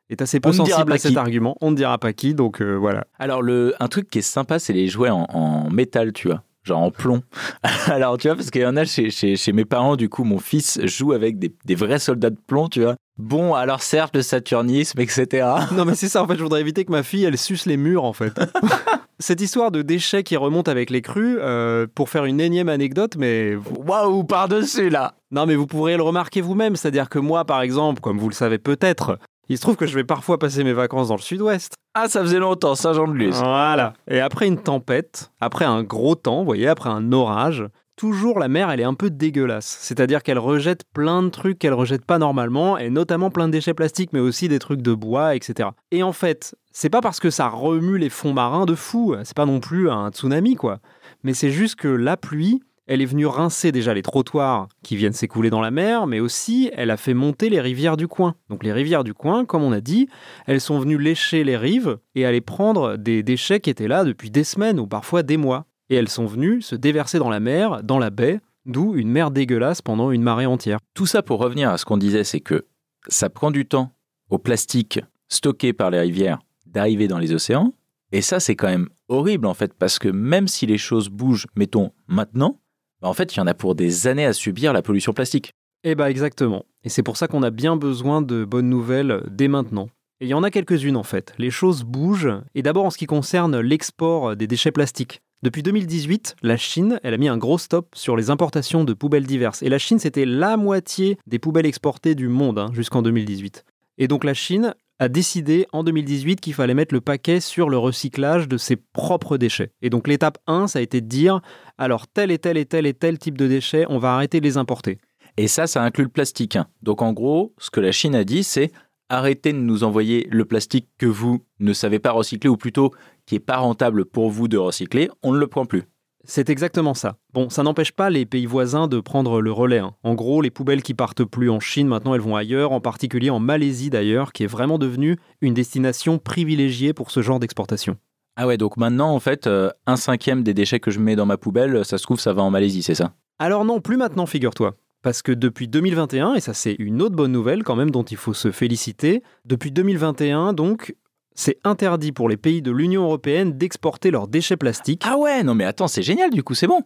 est 0.08 0.22
assez 0.22 0.40
peu 0.40 0.52
sensible 0.52 0.92
à 0.92 0.98
cet 0.98 1.12
qui. 1.12 1.16
argument. 1.16 1.56
On 1.60 1.70
ne 1.70 1.76
dira 1.76 1.96
pas 1.98 2.12
qui. 2.12 2.34
Donc 2.34 2.60
euh, 2.60 2.74
voilà. 2.74 3.06
alors 3.20 3.40
le, 3.40 3.74
un 3.78 3.86
truc 3.86 4.10
qui 4.10 4.18
est 4.18 4.22
sympa, 4.22 4.58
c'est 4.58 4.72
les 4.72 4.88
jouets 4.88 5.10
en, 5.10 5.26
en 5.30 5.70
métal, 5.70 6.12
tu 6.12 6.26
vois. 6.26 6.42
Genre 6.62 6.78
en 6.78 6.90
plomb. 6.90 7.22
Alors, 7.86 8.18
tu 8.18 8.28
vois, 8.28 8.36
parce 8.36 8.50
qu'il 8.50 8.62
y 8.62 8.66
en 8.66 8.76
a 8.76 8.84
chez, 8.84 9.10
chez, 9.10 9.36
chez 9.36 9.52
mes 9.52 9.64
parents, 9.64 9.96
du 9.96 10.08
coup, 10.08 10.24
mon 10.24 10.38
fils 10.38 10.78
joue 10.84 11.12
avec 11.12 11.38
des, 11.38 11.54
des 11.64 11.74
vrais 11.74 11.98
soldats 11.98 12.30
de 12.30 12.38
plomb, 12.46 12.68
tu 12.68 12.82
vois. 12.82 12.96
Bon, 13.20 13.52
alors 13.54 13.82
certes, 13.82 14.16
le 14.16 14.22
saturnisme, 14.22 14.98
etc. 15.00 15.46
Non, 15.72 15.84
mais 15.84 15.94
c'est 15.94 16.08
ça. 16.08 16.22
En 16.22 16.26
fait, 16.26 16.36
je 16.36 16.42
voudrais 16.42 16.60
éviter 16.60 16.84
que 16.84 16.90
ma 16.90 17.02
fille, 17.02 17.24
elle 17.24 17.36
suce 17.36 17.66
les 17.66 17.76
murs, 17.76 18.04
en 18.04 18.12
fait. 18.12 18.40
Cette 19.18 19.42
histoire 19.42 19.70
de 19.70 19.82
déchets 19.82 20.22
qui 20.22 20.38
remontent 20.38 20.70
avec 20.70 20.88
les 20.88 21.02
crues, 21.02 21.36
euh, 21.38 21.86
pour 21.94 22.08
faire 22.08 22.24
une 22.24 22.40
énième 22.40 22.70
anecdote, 22.70 23.16
mais 23.18 23.54
Waouh, 23.86 24.24
par-dessus, 24.24 24.88
là 24.88 25.14
Non, 25.30 25.44
mais 25.44 25.54
vous 25.54 25.66
pourrez 25.66 25.98
le 25.98 26.02
remarquer 26.02 26.40
vous-même, 26.40 26.76
c'est-à-dire 26.76 27.10
que 27.10 27.18
moi, 27.18 27.44
par 27.44 27.60
exemple, 27.60 28.00
comme 28.00 28.18
vous 28.18 28.30
le 28.30 28.34
savez 28.34 28.56
peut-être, 28.56 29.18
il 29.50 29.56
se 29.56 29.62
trouve 29.62 29.76
que 29.76 29.86
je 29.86 29.96
vais 29.96 30.04
parfois 30.04 30.38
passer 30.38 30.62
mes 30.62 30.72
vacances 30.72 31.08
dans 31.08 31.16
le 31.16 31.20
sud-ouest. 31.20 31.74
Ah, 31.94 32.08
ça 32.08 32.20
faisait 32.20 32.38
longtemps, 32.38 32.76
Saint-Jean-de-Luz. 32.76 33.36
Voilà. 33.38 33.94
Et 34.08 34.20
après 34.20 34.46
une 34.46 34.62
tempête, 34.62 35.32
après 35.40 35.64
un 35.64 35.82
gros 35.82 36.14
temps, 36.14 36.38
vous 36.38 36.44
voyez, 36.44 36.68
après 36.68 36.88
un 36.88 37.10
orage, 37.10 37.66
toujours 37.96 38.38
la 38.38 38.46
mer, 38.46 38.70
elle 38.70 38.78
est 38.78 38.84
un 38.84 38.94
peu 38.94 39.10
dégueulasse. 39.10 39.78
C'est-à-dire 39.80 40.22
qu'elle 40.22 40.38
rejette 40.38 40.84
plein 40.94 41.24
de 41.24 41.30
trucs 41.30 41.58
qu'elle 41.58 41.74
rejette 41.74 42.04
pas 42.04 42.18
normalement, 42.18 42.78
et 42.78 42.90
notamment 42.90 43.30
plein 43.30 43.48
de 43.48 43.52
déchets 43.52 43.74
plastiques, 43.74 44.12
mais 44.12 44.20
aussi 44.20 44.46
des 44.46 44.60
trucs 44.60 44.82
de 44.82 44.94
bois, 44.94 45.34
etc. 45.34 45.70
Et 45.90 46.04
en 46.04 46.12
fait, 46.12 46.54
c'est 46.70 46.88
pas 46.88 47.00
parce 47.00 47.18
que 47.18 47.30
ça 47.30 47.48
remue 47.48 47.98
les 47.98 48.08
fonds 48.08 48.32
marins 48.32 48.66
de 48.66 48.76
fou, 48.76 49.16
c'est 49.24 49.36
pas 49.36 49.46
non 49.46 49.58
plus 49.58 49.90
un 49.90 50.10
tsunami, 50.10 50.54
quoi. 50.54 50.78
Mais 51.24 51.34
c'est 51.34 51.50
juste 51.50 51.74
que 51.74 51.88
la 51.88 52.16
pluie, 52.16 52.62
elle 52.90 53.02
est 53.02 53.06
venue 53.06 53.26
rincer 53.26 53.70
déjà 53.70 53.94
les 53.94 54.02
trottoirs 54.02 54.66
qui 54.82 54.96
viennent 54.96 55.12
s'écouler 55.12 55.48
dans 55.48 55.60
la 55.60 55.70
mer, 55.70 56.08
mais 56.08 56.18
aussi 56.18 56.72
elle 56.74 56.90
a 56.90 56.96
fait 56.96 57.14
monter 57.14 57.48
les 57.48 57.60
rivières 57.60 57.96
du 57.96 58.08
coin. 58.08 58.34
Donc 58.48 58.64
les 58.64 58.72
rivières 58.72 59.04
du 59.04 59.14
coin, 59.14 59.44
comme 59.44 59.62
on 59.62 59.70
a 59.70 59.80
dit, 59.80 60.08
elles 60.48 60.60
sont 60.60 60.80
venues 60.80 60.98
lécher 60.98 61.44
les 61.44 61.56
rives 61.56 61.98
et 62.16 62.26
aller 62.26 62.40
prendre 62.40 62.96
des 62.96 63.22
déchets 63.22 63.60
qui 63.60 63.70
étaient 63.70 63.86
là 63.86 64.02
depuis 64.02 64.32
des 64.32 64.42
semaines 64.42 64.80
ou 64.80 64.88
parfois 64.88 65.22
des 65.22 65.36
mois. 65.36 65.66
Et 65.88 65.94
elles 65.94 66.08
sont 66.08 66.26
venues 66.26 66.62
se 66.62 66.74
déverser 66.74 67.20
dans 67.20 67.30
la 67.30 67.38
mer, 67.38 67.84
dans 67.84 68.00
la 68.00 68.10
baie, 68.10 68.40
d'où 68.66 68.96
une 68.96 69.08
mer 69.08 69.30
dégueulasse 69.30 69.82
pendant 69.82 70.10
une 70.10 70.22
marée 70.22 70.46
entière. 70.46 70.80
Tout 70.92 71.06
ça 71.06 71.22
pour 71.22 71.38
revenir 71.38 71.70
à 71.70 71.78
ce 71.78 71.84
qu'on 71.84 71.96
disait, 71.96 72.24
c'est 72.24 72.40
que 72.40 72.66
ça 73.06 73.30
prend 73.30 73.52
du 73.52 73.66
temps 73.66 73.92
au 74.30 74.38
plastique 74.38 74.98
stocké 75.28 75.72
par 75.72 75.90
les 75.90 76.00
rivières 76.00 76.40
d'arriver 76.66 77.06
dans 77.06 77.18
les 77.18 77.32
océans. 77.32 77.72
Et 78.10 78.20
ça, 78.20 78.40
c'est 78.40 78.56
quand 78.56 78.66
même 78.66 78.88
horrible 79.06 79.46
en 79.46 79.54
fait, 79.54 79.74
parce 79.74 80.00
que 80.00 80.08
même 80.08 80.48
si 80.48 80.66
les 80.66 80.78
choses 80.78 81.08
bougent, 81.08 81.46
mettons 81.54 81.92
maintenant, 82.08 82.59
bah, 83.02 83.08
en 83.08 83.14
fait, 83.14 83.34
il 83.34 83.38
y 83.38 83.40
en 83.40 83.46
a 83.46 83.54
pour 83.54 83.74
des 83.74 84.06
années 84.06 84.26
à 84.26 84.32
subir 84.32 84.72
la 84.72 84.82
pollution 84.82 85.12
plastique. 85.12 85.52
Eh 85.82 85.94
bah 85.94 86.10
exactement. 86.10 86.64
Et 86.84 86.90
c'est 86.90 87.02
pour 87.02 87.16
ça 87.16 87.26
qu'on 87.26 87.42
a 87.42 87.50
bien 87.50 87.76
besoin 87.76 88.20
de 88.20 88.44
bonnes 88.44 88.68
nouvelles 88.68 89.22
dès 89.30 89.48
maintenant. 89.48 89.88
Et 90.20 90.26
il 90.26 90.28
y 90.28 90.34
en 90.34 90.42
a 90.42 90.50
quelques-unes 90.50 90.96
en 90.96 91.02
fait. 91.02 91.32
Les 91.38 91.50
choses 91.50 91.84
bougent. 91.84 92.34
Et 92.54 92.62
d'abord 92.62 92.84
en 92.84 92.90
ce 92.90 92.98
qui 92.98 93.06
concerne 93.06 93.58
l'export 93.58 94.36
des 94.36 94.46
déchets 94.46 94.72
plastiques. 94.72 95.22
Depuis 95.42 95.62
2018, 95.62 96.36
la 96.42 96.58
Chine, 96.58 97.00
elle 97.02 97.14
a 97.14 97.16
mis 97.16 97.28
un 97.28 97.38
gros 97.38 97.56
stop 97.56 97.88
sur 97.94 98.14
les 98.14 98.28
importations 98.28 98.84
de 98.84 98.92
poubelles 98.92 99.26
diverses. 99.26 99.62
Et 99.62 99.70
la 99.70 99.78
Chine, 99.78 99.98
c'était 99.98 100.26
la 100.26 100.58
moitié 100.58 101.16
des 101.26 101.38
poubelles 101.38 101.64
exportées 101.64 102.14
du 102.14 102.28
monde 102.28 102.58
hein, 102.58 102.68
jusqu'en 102.74 103.00
2018. 103.00 103.64
Et 103.96 104.06
donc 104.06 104.22
la 104.24 104.34
Chine 104.34 104.74
a 105.00 105.08
décidé 105.08 105.66
en 105.72 105.82
2018 105.82 106.40
qu'il 106.40 106.52
fallait 106.52 106.74
mettre 106.74 106.94
le 106.94 107.00
paquet 107.00 107.40
sur 107.40 107.70
le 107.70 107.78
recyclage 107.78 108.46
de 108.46 108.58
ses 108.58 108.76
propres 108.76 109.38
déchets. 109.38 109.72
Et 109.80 109.88
donc 109.88 110.06
l'étape 110.06 110.38
1, 110.46 110.68
ça 110.68 110.78
a 110.78 110.82
été 110.82 111.00
de 111.00 111.06
dire, 111.06 111.40
alors 111.78 112.06
tel 112.06 112.30
et 112.30 112.38
tel 112.38 112.58
et 112.58 112.66
tel 112.66 112.86
et 112.86 112.92
tel 112.92 113.18
type 113.18 113.38
de 113.38 113.48
déchets, 113.48 113.86
on 113.88 113.98
va 113.98 114.14
arrêter 114.14 114.40
de 114.40 114.44
les 114.44 114.58
importer. 114.58 114.98
Et 115.38 115.48
ça, 115.48 115.66
ça 115.66 115.82
inclut 115.82 116.04
le 116.04 116.10
plastique. 116.10 116.54
hein. 116.54 116.66
Donc 116.82 117.00
en 117.00 117.14
gros, 117.14 117.54
ce 117.58 117.70
que 117.70 117.80
la 117.80 117.92
Chine 117.92 118.14
a 118.14 118.24
dit, 118.24 118.44
c'est 118.44 118.72
arrêtez 119.08 119.54
de 119.54 119.58
nous 119.58 119.84
envoyer 119.84 120.28
le 120.30 120.44
plastique 120.44 120.88
que 120.98 121.06
vous 121.06 121.44
ne 121.60 121.72
savez 121.72 121.98
pas 121.98 122.12
recycler, 122.12 122.50
ou 122.50 122.58
plutôt 122.58 122.92
qui 123.24 123.36
est 123.36 123.40
pas 123.40 123.56
rentable 123.56 124.04
pour 124.04 124.30
vous 124.30 124.48
de 124.48 124.58
recycler, 124.58 125.08
on 125.22 125.32
ne 125.32 125.38
le 125.38 125.46
prend 125.46 125.64
plus. 125.64 125.84
C'est 126.24 126.50
exactement 126.50 126.94
ça. 126.94 127.16
Bon, 127.32 127.48
ça 127.48 127.62
n'empêche 127.62 127.92
pas 127.92 128.10
les 128.10 128.26
pays 128.26 128.46
voisins 128.46 128.88
de 128.88 129.00
prendre 129.00 129.40
le 129.40 129.52
relais. 129.52 129.78
hein. 129.78 129.94
En 130.02 130.14
gros, 130.14 130.42
les 130.42 130.50
poubelles 130.50 130.82
qui 130.82 130.94
partent 130.94 131.24
plus 131.24 131.50
en 131.50 131.60
Chine, 131.60 131.88
maintenant 131.88 132.14
elles 132.14 132.20
vont 132.20 132.36
ailleurs, 132.36 132.72
en 132.72 132.80
particulier 132.80 133.30
en 133.30 133.40
Malaisie 133.40 133.90
d'ailleurs, 133.90 134.32
qui 134.32 134.44
est 134.44 134.48
vraiment 134.48 134.78
devenue 134.78 135.16
une 135.40 135.54
destination 135.54 136.18
privilégiée 136.18 136.92
pour 136.92 137.10
ce 137.10 137.22
genre 137.22 137.40
d'exportation. 137.40 137.96
Ah 138.36 138.46
ouais, 138.46 138.58
donc 138.58 138.76
maintenant, 138.76 139.12
en 139.14 139.20
fait, 139.20 139.46
euh, 139.46 139.70
un 139.86 139.96
cinquième 139.96 140.42
des 140.42 140.54
déchets 140.54 140.80
que 140.80 140.90
je 140.90 141.00
mets 141.00 141.16
dans 141.16 141.26
ma 141.26 141.36
poubelle, 141.36 141.84
ça 141.84 141.98
se 141.98 142.02
trouve, 142.02 142.20
ça 142.20 142.32
va 142.32 142.42
en 142.42 142.50
Malaisie, 142.50 142.82
c'est 142.82 142.94
ça? 142.94 143.12
Alors 143.38 143.64
non, 143.64 143.80
plus 143.80 143.96
maintenant, 143.96 144.26
figure-toi. 144.26 144.76
Parce 145.02 145.22
que 145.22 145.32
depuis 145.32 145.66
2021, 145.66 146.34
et 146.34 146.40
ça 146.40 146.52
c'est 146.52 146.76
une 146.78 147.00
autre 147.00 147.16
bonne 147.16 147.32
nouvelle 147.32 147.64
quand 147.64 147.74
même 147.74 147.90
dont 147.90 148.02
il 148.02 148.18
faut 148.18 148.34
se 148.34 148.50
féliciter, 148.50 149.22
depuis 149.46 149.70
2021 149.70 150.52
donc, 150.52 150.94
c'est 151.40 151.58
interdit 151.64 152.12
pour 152.12 152.28
les 152.28 152.36
pays 152.36 152.60
de 152.60 152.70
l'Union 152.70 153.04
européenne 153.04 153.56
d'exporter 153.56 154.10
leurs 154.10 154.28
déchets 154.28 154.58
plastiques. 154.58 155.02
Ah 155.06 155.16
ouais, 155.16 155.42
non 155.42 155.54
mais 155.54 155.64
attends, 155.64 155.88
c'est 155.88 156.02
génial, 156.02 156.30
du 156.30 156.42
coup, 156.42 156.54
c'est 156.54 156.66
bon. 156.66 156.82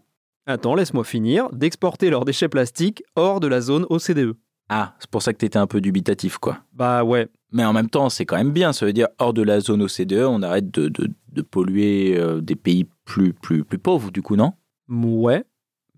Attends, 0.47 0.75
laisse-moi 0.77 1.03
finir, 1.05 1.51
d'exporter 1.51 2.09
leurs 2.09 2.25
déchets 2.25 2.49
plastiques 2.49 3.03
hors 3.17 3.41
de 3.41 3.49
la 3.49 3.61
zone 3.61 3.85
OCDE. 3.91 4.35
Ah, 4.69 4.95
c'est 5.01 5.11
pour 5.11 5.23
ça 5.23 5.33
que 5.33 5.39
t'étais 5.39 5.59
un 5.59 5.67
peu 5.67 5.81
dubitatif, 5.81 6.39
quoi. 6.39 6.59
Bah 6.73 7.03
ouais, 7.03 7.29
Mais 7.51 7.65
en 7.65 7.73
même 7.73 7.91
temps, 7.91 8.09
c'est 8.11 8.27
quand 8.27 8.37
même 8.37 8.53
bien. 8.53 8.73
Ça 8.73 8.87
veut 8.87 8.93
dire, 8.93 9.09
hors 9.19 9.33
de 9.35 9.43
la 9.43 9.61
zone 9.61 9.83
OCDE, 9.83 10.25
on 10.29 10.43
arrête 10.43 10.71
de, 10.71 10.89
de- 10.89 11.11
de 11.33 11.43
polluer 11.43 12.17
euh, 12.17 12.41
des 12.41 12.55
pays 12.57 12.87
plus, 13.05 13.33
plus, 13.33 13.65
plus 13.65 13.79
pauvres, 13.79 14.11
du 14.13 14.23
coup, 14.23 14.37
non? 14.37 14.53
Ouais, 14.89 15.45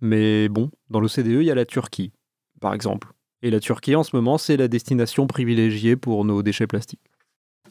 mais 0.01 0.49
bon, 0.49 0.71
dans 0.90 1.01
l'OCDE, 1.01 1.27
il 1.27 1.45
y 1.45 1.51
a 1.51 1.55
la 1.55 1.66
Turquie, 1.66 2.12
par 2.61 2.73
exemple. 2.73 3.09
Et 3.42 3.51
la 3.51 3.61
Turquie, 3.61 3.95
en 3.97 4.03
ce 4.03 4.16
moment, 4.16 4.38
c'est 4.38 4.57
la 4.57 4.69
destination 4.69 5.27
privilégiée 5.27 5.97
pour 5.97 6.25
nos 6.25 6.42
déchets 6.42 6.66
plastiques. 6.66 7.01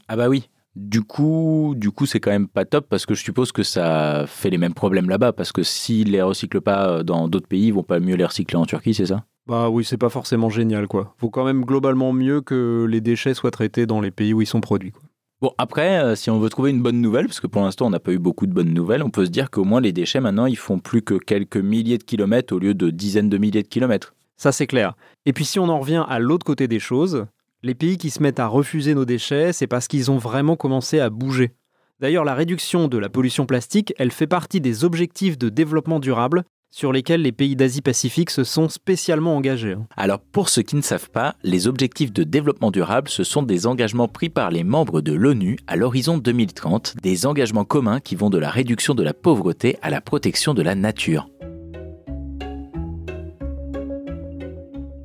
Ah 0.07 0.15
bah 0.15 0.29
oui. 0.29 0.49
Du 0.75 1.03
coup, 1.03 1.73
du 1.77 1.91
coup, 1.91 2.05
c'est 2.05 2.19
quand 2.19 2.31
même 2.31 2.49
pas 2.49 2.65
top 2.65 2.87
parce 2.89 3.05
que 3.05 3.13
je 3.13 3.23
suppose 3.23 3.51
que 3.51 3.63
ça 3.63 4.25
fait 4.27 4.49
les 4.49 4.57
mêmes 4.57 4.73
problèmes 4.73 5.09
là-bas 5.09 5.31
parce 5.31 5.53
que 5.53 5.63
s'ils 5.63 6.11
les 6.11 6.21
recyclent 6.21 6.61
pas 6.61 6.89
euh, 6.89 7.03
dans 7.03 7.29
d'autres 7.29 7.47
pays, 7.47 7.67
ils 7.67 7.73
vont 7.73 7.83
pas 7.83 7.99
mieux 7.99 8.15
les 8.15 8.25
recycler 8.25 8.57
en 8.57 8.65
Turquie, 8.65 8.93
c'est 8.93 9.05
ça? 9.05 9.23
Bah 9.47 9.69
oui, 9.69 9.85
c'est 9.85 9.97
pas 9.97 10.09
forcément 10.09 10.49
génial, 10.49 10.87
quoi. 10.87 11.13
Faut 11.17 11.29
quand 11.29 11.45
même 11.45 11.63
globalement 11.63 12.11
mieux 12.11 12.41
que 12.41 12.85
les 12.89 12.99
déchets 12.99 13.33
soient 13.33 13.51
traités 13.51 13.85
dans 13.85 14.01
les 14.01 14.11
pays 14.11 14.33
où 14.33 14.41
ils 14.41 14.47
sont 14.47 14.61
produits, 14.61 14.91
quoi. 14.91 15.03
Bon, 15.41 15.51
après, 15.57 15.99
euh, 15.99 16.15
si 16.15 16.29
on 16.29 16.39
veut 16.39 16.49
trouver 16.49 16.71
une 16.71 16.81
bonne 16.81 17.01
nouvelle, 17.01 17.27
parce 17.27 17.41
que 17.41 17.47
pour 17.47 17.61
l'instant 17.61 17.87
on 17.87 17.89
n'a 17.89 17.99
pas 17.99 18.13
eu 18.13 18.19
beaucoup 18.19 18.47
de 18.47 18.53
bonnes 18.53 18.73
nouvelles, 18.73 19.03
on 19.03 19.09
peut 19.09 19.25
se 19.25 19.29
dire 19.29 19.51
qu'au 19.51 19.65
moins 19.65 19.81
les 19.81 19.91
déchets 19.91 20.21
maintenant 20.21 20.45
ils 20.45 20.57
font 20.57 20.79
plus 20.79 21.01
que 21.01 21.15
quelques 21.15 21.57
milliers 21.57 21.97
de 21.97 22.03
kilomètres 22.03 22.55
au 22.55 22.59
lieu 22.59 22.73
de 22.73 22.89
dizaines 22.89 23.29
de 23.29 23.37
milliers 23.37 23.61
de 23.61 23.67
kilomètres. 23.67 24.15
Ça, 24.37 24.51
c'est 24.51 24.65
clair. 24.65 24.95
Et 25.25 25.33
puis 25.33 25.45
si 25.45 25.59
on 25.59 25.69
en 25.69 25.79
revient 25.79 26.05
à 26.07 26.19
l'autre 26.19 26.45
côté 26.45 26.67
des 26.67 26.79
choses, 26.79 27.25
les 27.63 27.75
pays 27.75 27.97
qui 27.97 28.09
se 28.09 28.21
mettent 28.21 28.39
à 28.39 28.47
refuser 28.47 28.93
nos 28.93 29.05
déchets, 29.05 29.53
c'est 29.53 29.67
parce 29.67 29.87
qu'ils 29.87 30.11
ont 30.11 30.17
vraiment 30.17 30.55
commencé 30.55 30.99
à 30.99 31.09
bouger. 31.09 31.51
D'ailleurs, 31.99 32.25
la 32.25 32.35
réduction 32.35 32.87
de 32.87 32.97
la 32.97 33.09
pollution 33.09 33.45
plastique, 33.45 33.93
elle 33.97 34.11
fait 34.11 34.27
partie 34.27 34.61
des 34.61 34.83
objectifs 34.83 35.37
de 35.37 35.49
développement 35.49 35.99
durable 35.99 36.43
sur 36.69 36.91
lesquels 36.91 37.21
les 37.21 37.31
pays 37.31 37.55
d'Asie-Pacifique 37.55 38.29
se 38.29 38.43
sont 38.43 38.67
spécialement 38.67 39.37
engagés. 39.37 39.73
hein. 39.73 39.87
Alors 39.95 40.19
pour 40.19 40.49
ceux 40.49 40.61
qui 40.61 40.75
ne 40.75 40.81
savent 40.81 41.09
pas, 41.09 41.35
les 41.41 41.67
objectifs 41.67 42.11
de 42.11 42.23
développement 42.25 42.69
durable, 42.69 43.07
ce 43.07 43.23
sont 43.23 43.43
des 43.43 43.65
engagements 43.65 44.09
pris 44.09 44.27
par 44.27 44.51
les 44.51 44.65
membres 44.65 44.99
de 44.99 45.13
l'ONU 45.13 45.57
à 45.67 45.77
l'horizon 45.77 46.17
2030, 46.17 46.97
des 47.01 47.25
engagements 47.25 47.63
communs 47.63 48.01
qui 48.01 48.15
vont 48.15 48.29
de 48.29 48.37
la 48.37 48.49
réduction 48.49 48.93
de 48.93 49.03
la 49.03 49.13
pauvreté 49.13 49.77
à 49.81 49.89
la 49.89 50.01
protection 50.01 50.53
de 50.53 50.61
la 50.61 50.75
nature. 50.75 51.29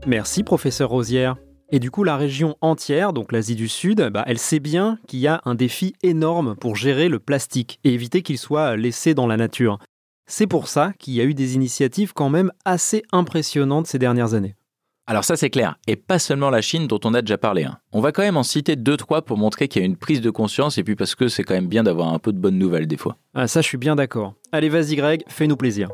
Merci, 0.07 0.43
professeur 0.43 0.91
Rosière. 0.91 1.37
Et 1.73 1.79
du 1.79 1.91
coup, 1.91 2.03
la 2.03 2.17
région 2.17 2.57
entière, 2.61 3.13
donc 3.13 3.31
l'Asie 3.31 3.55
du 3.55 3.69
Sud, 3.69 4.11
bah, 4.13 4.25
elle 4.27 4.39
sait 4.39 4.59
bien 4.59 4.99
qu'il 5.07 5.21
y 5.21 5.29
a 5.29 5.41
un 5.45 5.55
défi 5.55 5.95
énorme 6.03 6.57
pour 6.57 6.75
gérer 6.75 7.09
le 7.09 7.21
plastique 7.21 7.79
et 7.85 7.95
éviter 7.95 8.23
qu'il 8.23 8.39
soit 8.39 8.77
laissé 8.77 9.15
dans 9.15 9.29
la 9.29 9.37
nature. 9.37 9.79
C'est 10.27 10.49
pour 10.49 10.67
ça 10.67 10.93
qu'il 10.99 11.15
y 11.15 11.21
a 11.21 11.25
eu 11.25 11.35
des 11.35 11.55
initiatives 11.55 12.13
quand 12.13 12.29
même 12.29 12.51
assez 12.65 13.03
impressionnantes 13.13 13.87
ces 13.87 13.99
dernières 13.99 14.35
années. 14.35 14.57
Alors 15.07 15.25
ça 15.25 15.35
c'est 15.37 15.51
clair, 15.51 15.77
et 15.89 15.97
pas 15.97 16.21
seulement 16.21 16.51
la 16.51 16.61
Chine 16.61 16.87
dont 16.87 17.01
on 17.05 17.15
a 17.15 17.23
déjà 17.23 17.37
parlé. 17.39 17.65
hein. 17.65 17.79
On 17.93 18.01
va 18.01 18.13
quand 18.13 18.23
même 18.23 18.37
en 18.37 18.45
citer 18.45 18.77
deux 18.77 18.97
trois 18.97 19.23
pour 19.23 19.39
montrer 19.39 19.67
qu'il 19.67 19.83
y 19.83 19.85
a 19.85 19.87
une 19.87 19.97
prise 19.97 20.21
de 20.21 20.31
conscience 20.31 20.79
et 20.79 20.85
puis 20.85 20.95
parce 20.95 21.17
que 21.17 21.27
c'est 21.27 21.43
quand 21.43 21.55
même 21.55 21.67
bien 21.67 21.83
d'avoir 21.83 22.13
un 22.15 22.21
peu 22.21 22.33
de 22.33 22.39
bonnes 22.39 22.59
nouvelles 22.59 22.87
des 22.87 22.97
fois. 22.97 23.17
Ah, 23.35 23.49
ça, 23.49 23.61
je 23.61 23.67
suis 23.67 23.79
bien 23.79 23.97
d'accord. 23.97 24.35
Allez, 24.53 24.69
vas-y, 24.69 24.95
Greg, 24.95 25.23
fais-nous 25.27 25.57
plaisir. 25.57 25.89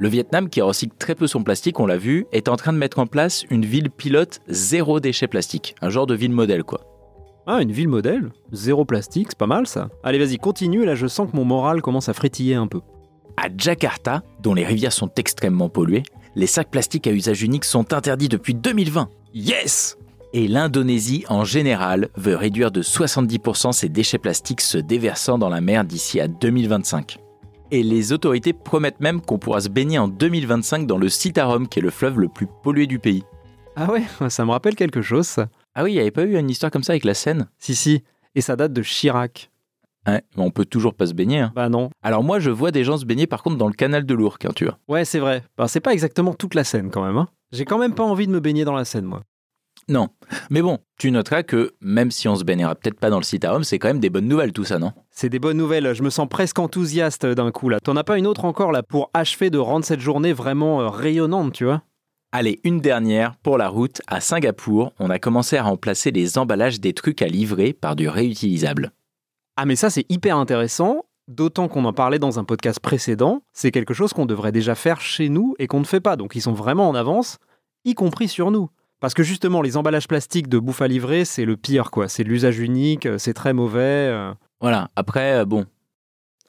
Le 0.00 0.08
Vietnam, 0.08 0.48
qui 0.48 0.60
recycle 0.60 0.94
très 0.96 1.16
peu 1.16 1.26
son 1.26 1.42
plastique, 1.42 1.80
on 1.80 1.86
l'a 1.86 1.96
vu, 1.96 2.26
est 2.30 2.48
en 2.48 2.54
train 2.54 2.72
de 2.72 2.78
mettre 2.78 3.00
en 3.00 3.06
place 3.06 3.44
une 3.50 3.64
ville 3.64 3.90
pilote 3.90 4.40
zéro 4.46 5.00
déchet 5.00 5.26
plastique. 5.26 5.74
Un 5.82 5.90
genre 5.90 6.06
de 6.06 6.14
ville 6.14 6.30
modèle, 6.30 6.62
quoi. 6.62 6.82
Ah, 7.48 7.62
une 7.62 7.72
ville 7.72 7.88
modèle? 7.88 8.30
Zéro 8.52 8.84
plastique, 8.84 9.28
c'est 9.30 9.38
pas 9.38 9.48
mal 9.48 9.66
ça. 9.66 9.88
Allez, 10.04 10.18
vas-y, 10.18 10.36
continue, 10.36 10.84
là, 10.84 10.94
je 10.94 11.08
sens 11.08 11.28
que 11.28 11.36
mon 11.36 11.44
moral 11.44 11.82
commence 11.82 12.08
à 12.08 12.12
frétiller 12.12 12.54
un 12.54 12.68
peu. 12.68 12.80
À 13.36 13.48
Jakarta, 13.56 14.22
dont 14.40 14.54
les 14.54 14.64
rivières 14.64 14.92
sont 14.92 15.10
extrêmement 15.16 15.68
polluées, 15.68 16.04
les 16.36 16.46
sacs 16.46 16.70
plastiques 16.70 17.08
à 17.08 17.12
usage 17.12 17.42
unique 17.42 17.64
sont 17.64 17.92
interdits 17.92 18.28
depuis 18.28 18.54
2020. 18.54 19.08
Yes 19.34 19.98
Et 20.32 20.46
l'Indonésie, 20.46 21.24
en 21.28 21.42
général, 21.42 22.10
veut 22.16 22.36
réduire 22.36 22.70
de 22.70 22.82
70% 22.82 23.72
ses 23.72 23.88
déchets 23.88 24.18
plastiques 24.18 24.60
se 24.60 24.78
déversant 24.78 25.38
dans 25.38 25.48
la 25.48 25.60
mer 25.60 25.84
d'ici 25.84 26.20
à 26.20 26.28
2025. 26.28 27.18
Et 27.70 27.82
les 27.82 28.12
autorités 28.12 28.52
promettent 28.52 29.00
même 29.00 29.20
qu'on 29.20 29.38
pourra 29.38 29.60
se 29.60 29.68
baigner 29.68 29.98
en 29.98 30.08
2025 30.08 30.86
dans 30.86 30.96
le 30.98 31.08
Citarum, 31.08 31.68
qui 31.68 31.80
est 31.80 31.82
le 31.82 31.90
fleuve 31.90 32.18
le 32.18 32.28
plus 32.28 32.46
pollué 32.62 32.86
du 32.86 32.98
pays. 32.98 33.24
Ah 33.76 33.92
ouais, 33.92 34.02
ça 34.30 34.44
me 34.44 34.50
rappelle 34.50 34.74
quelque 34.74 35.02
chose, 35.02 35.26
ça. 35.26 35.48
Ah 35.74 35.84
oui, 35.84 35.92
il 35.92 35.94
n'y 35.94 36.00
avait 36.00 36.10
pas 36.10 36.24
eu 36.24 36.36
une 36.38 36.48
histoire 36.50 36.72
comme 36.72 36.82
ça 36.82 36.92
avec 36.92 37.04
la 37.04 37.14
Seine? 37.14 37.48
Si, 37.58 37.74
si. 37.74 38.02
Et 38.34 38.40
ça 38.40 38.56
date 38.56 38.72
de 38.72 38.82
Chirac. 38.82 39.50
Ouais, 40.06 40.22
mais 40.36 40.42
on 40.42 40.50
peut 40.50 40.64
toujours 40.64 40.94
pas 40.94 41.06
se 41.06 41.12
baigner. 41.12 41.40
hein. 41.40 41.52
Bah 41.54 41.68
non. 41.68 41.90
Alors 42.02 42.22
moi, 42.24 42.38
je 42.38 42.50
vois 42.50 42.70
des 42.70 42.84
gens 42.84 42.96
se 42.96 43.04
baigner 43.04 43.26
par 43.26 43.42
contre 43.42 43.58
dans 43.58 43.66
le 43.68 43.74
canal 43.74 44.06
de 44.06 44.14
l'Ourcq, 44.14 44.46
hein, 44.46 44.52
tu 44.54 44.64
vois. 44.64 44.78
Ouais, 44.88 45.04
c'est 45.04 45.18
vrai. 45.18 45.42
Bah, 45.58 45.68
c'est 45.68 45.80
pas 45.80 45.92
exactement 45.92 46.32
toute 46.32 46.54
la 46.54 46.64
Seine 46.64 46.90
quand 46.90 47.04
même. 47.04 47.18
Hein. 47.18 47.28
J'ai 47.52 47.66
quand 47.66 47.78
même 47.78 47.94
pas 47.94 48.04
envie 48.04 48.26
de 48.26 48.32
me 48.32 48.40
baigner 48.40 48.64
dans 48.64 48.74
la 48.74 48.86
Seine, 48.86 49.04
moi. 49.04 49.22
Non. 49.88 50.08
Mais 50.50 50.60
bon, 50.60 50.78
tu 50.98 51.10
noteras 51.10 51.42
que 51.42 51.74
même 51.80 52.10
si 52.10 52.28
on 52.28 52.36
se 52.36 52.44
baignera 52.44 52.74
peut-être 52.74 53.00
pas 53.00 53.08
dans 53.08 53.18
le 53.18 53.24
Citarum, 53.24 53.64
c'est 53.64 53.78
quand 53.78 53.88
même 53.88 54.00
des 54.00 54.10
bonnes 54.10 54.28
nouvelles 54.28 54.52
tout 54.52 54.64
ça, 54.64 54.78
non? 54.78 54.92
C'est 55.10 55.30
des 55.30 55.38
bonnes 55.38 55.56
nouvelles, 55.56 55.94
je 55.94 56.02
me 56.02 56.10
sens 56.10 56.28
presque 56.28 56.58
enthousiaste 56.58 57.24
d'un 57.24 57.50
coup 57.50 57.70
là. 57.70 57.80
T'en 57.80 57.96
as 57.96 58.04
pas 58.04 58.18
une 58.18 58.26
autre 58.26 58.44
encore 58.44 58.70
là 58.70 58.82
pour 58.82 59.10
achever 59.14 59.48
de 59.48 59.58
rendre 59.58 59.86
cette 59.86 60.00
journée 60.00 60.34
vraiment 60.34 60.82
euh, 60.82 60.88
rayonnante, 60.88 61.54
tu 61.54 61.64
vois? 61.64 61.82
Allez, 62.30 62.60
une 62.64 62.80
dernière 62.80 63.36
pour 63.36 63.56
la 63.56 63.68
route. 63.68 64.02
À 64.06 64.20
Singapour, 64.20 64.92
on 64.98 65.08
a 65.08 65.18
commencé 65.18 65.56
à 65.56 65.62
remplacer 65.62 66.10
les 66.10 66.36
emballages 66.36 66.80
des 66.80 66.92
trucs 66.92 67.22
à 67.22 67.26
livrer 67.26 67.72
par 67.72 67.96
du 67.96 68.06
réutilisable. 68.08 68.92
Ah 69.56 69.64
mais 69.64 69.76
ça 69.76 69.88
c'est 69.88 70.04
hyper 70.10 70.36
intéressant, 70.36 71.06
d'autant 71.26 71.68
qu'on 71.68 71.86
en 71.86 71.94
parlait 71.94 72.18
dans 72.18 72.38
un 72.38 72.44
podcast 72.44 72.80
précédent, 72.80 73.42
c'est 73.54 73.70
quelque 73.70 73.94
chose 73.94 74.12
qu'on 74.12 74.26
devrait 74.26 74.52
déjà 74.52 74.74
faire 74.74 75.00
chez 75.00 75.30
nous 75.30 75.54
et 75.58 75.66
qu'on 75.66 75.80
ne 75.80 75.84
fait 75.84 76.00
pas, 76.00 76.16
donc 76.16 76.34
ils 76.34 76.42
sont 76.42 76.52
vraiment 76.52 76.88
en 76.88 76.94
avance, 76.94 77.38
y 77.84 77.94
compris 77.94 78.28
sur 78.28 78.50
nous. 78.50 78.68
Parce 79.00 79.14
que 79.14 79.22
justement, 79.22 79.62
les 79.62 79.76
emballages 79.76 80.08
plastiques 80.08 80.48
de 80.48 80.58
bouffe 80.58 80.82
à 80.82 80.88
livrer, 80.88 81.24
c'est 81.24 81.44
le 81.44 81.56
pire, 81.56 81.90
quoi. 81.90 82.08
C'est 82.08 82.24
de 82.24 82.28
l'usage 82.28 82.58
unique, 82.58 83.06
euh, 83.06 83.18
c'est 83.18 83.34
très 83.34 83.52
mauvais. 83.52 83.78
euh. 84.10 84.32
Voilà, 84.60 84.88
après, 84.96 85.34
euh, 85.40 85.44
bon, 85.44 85.66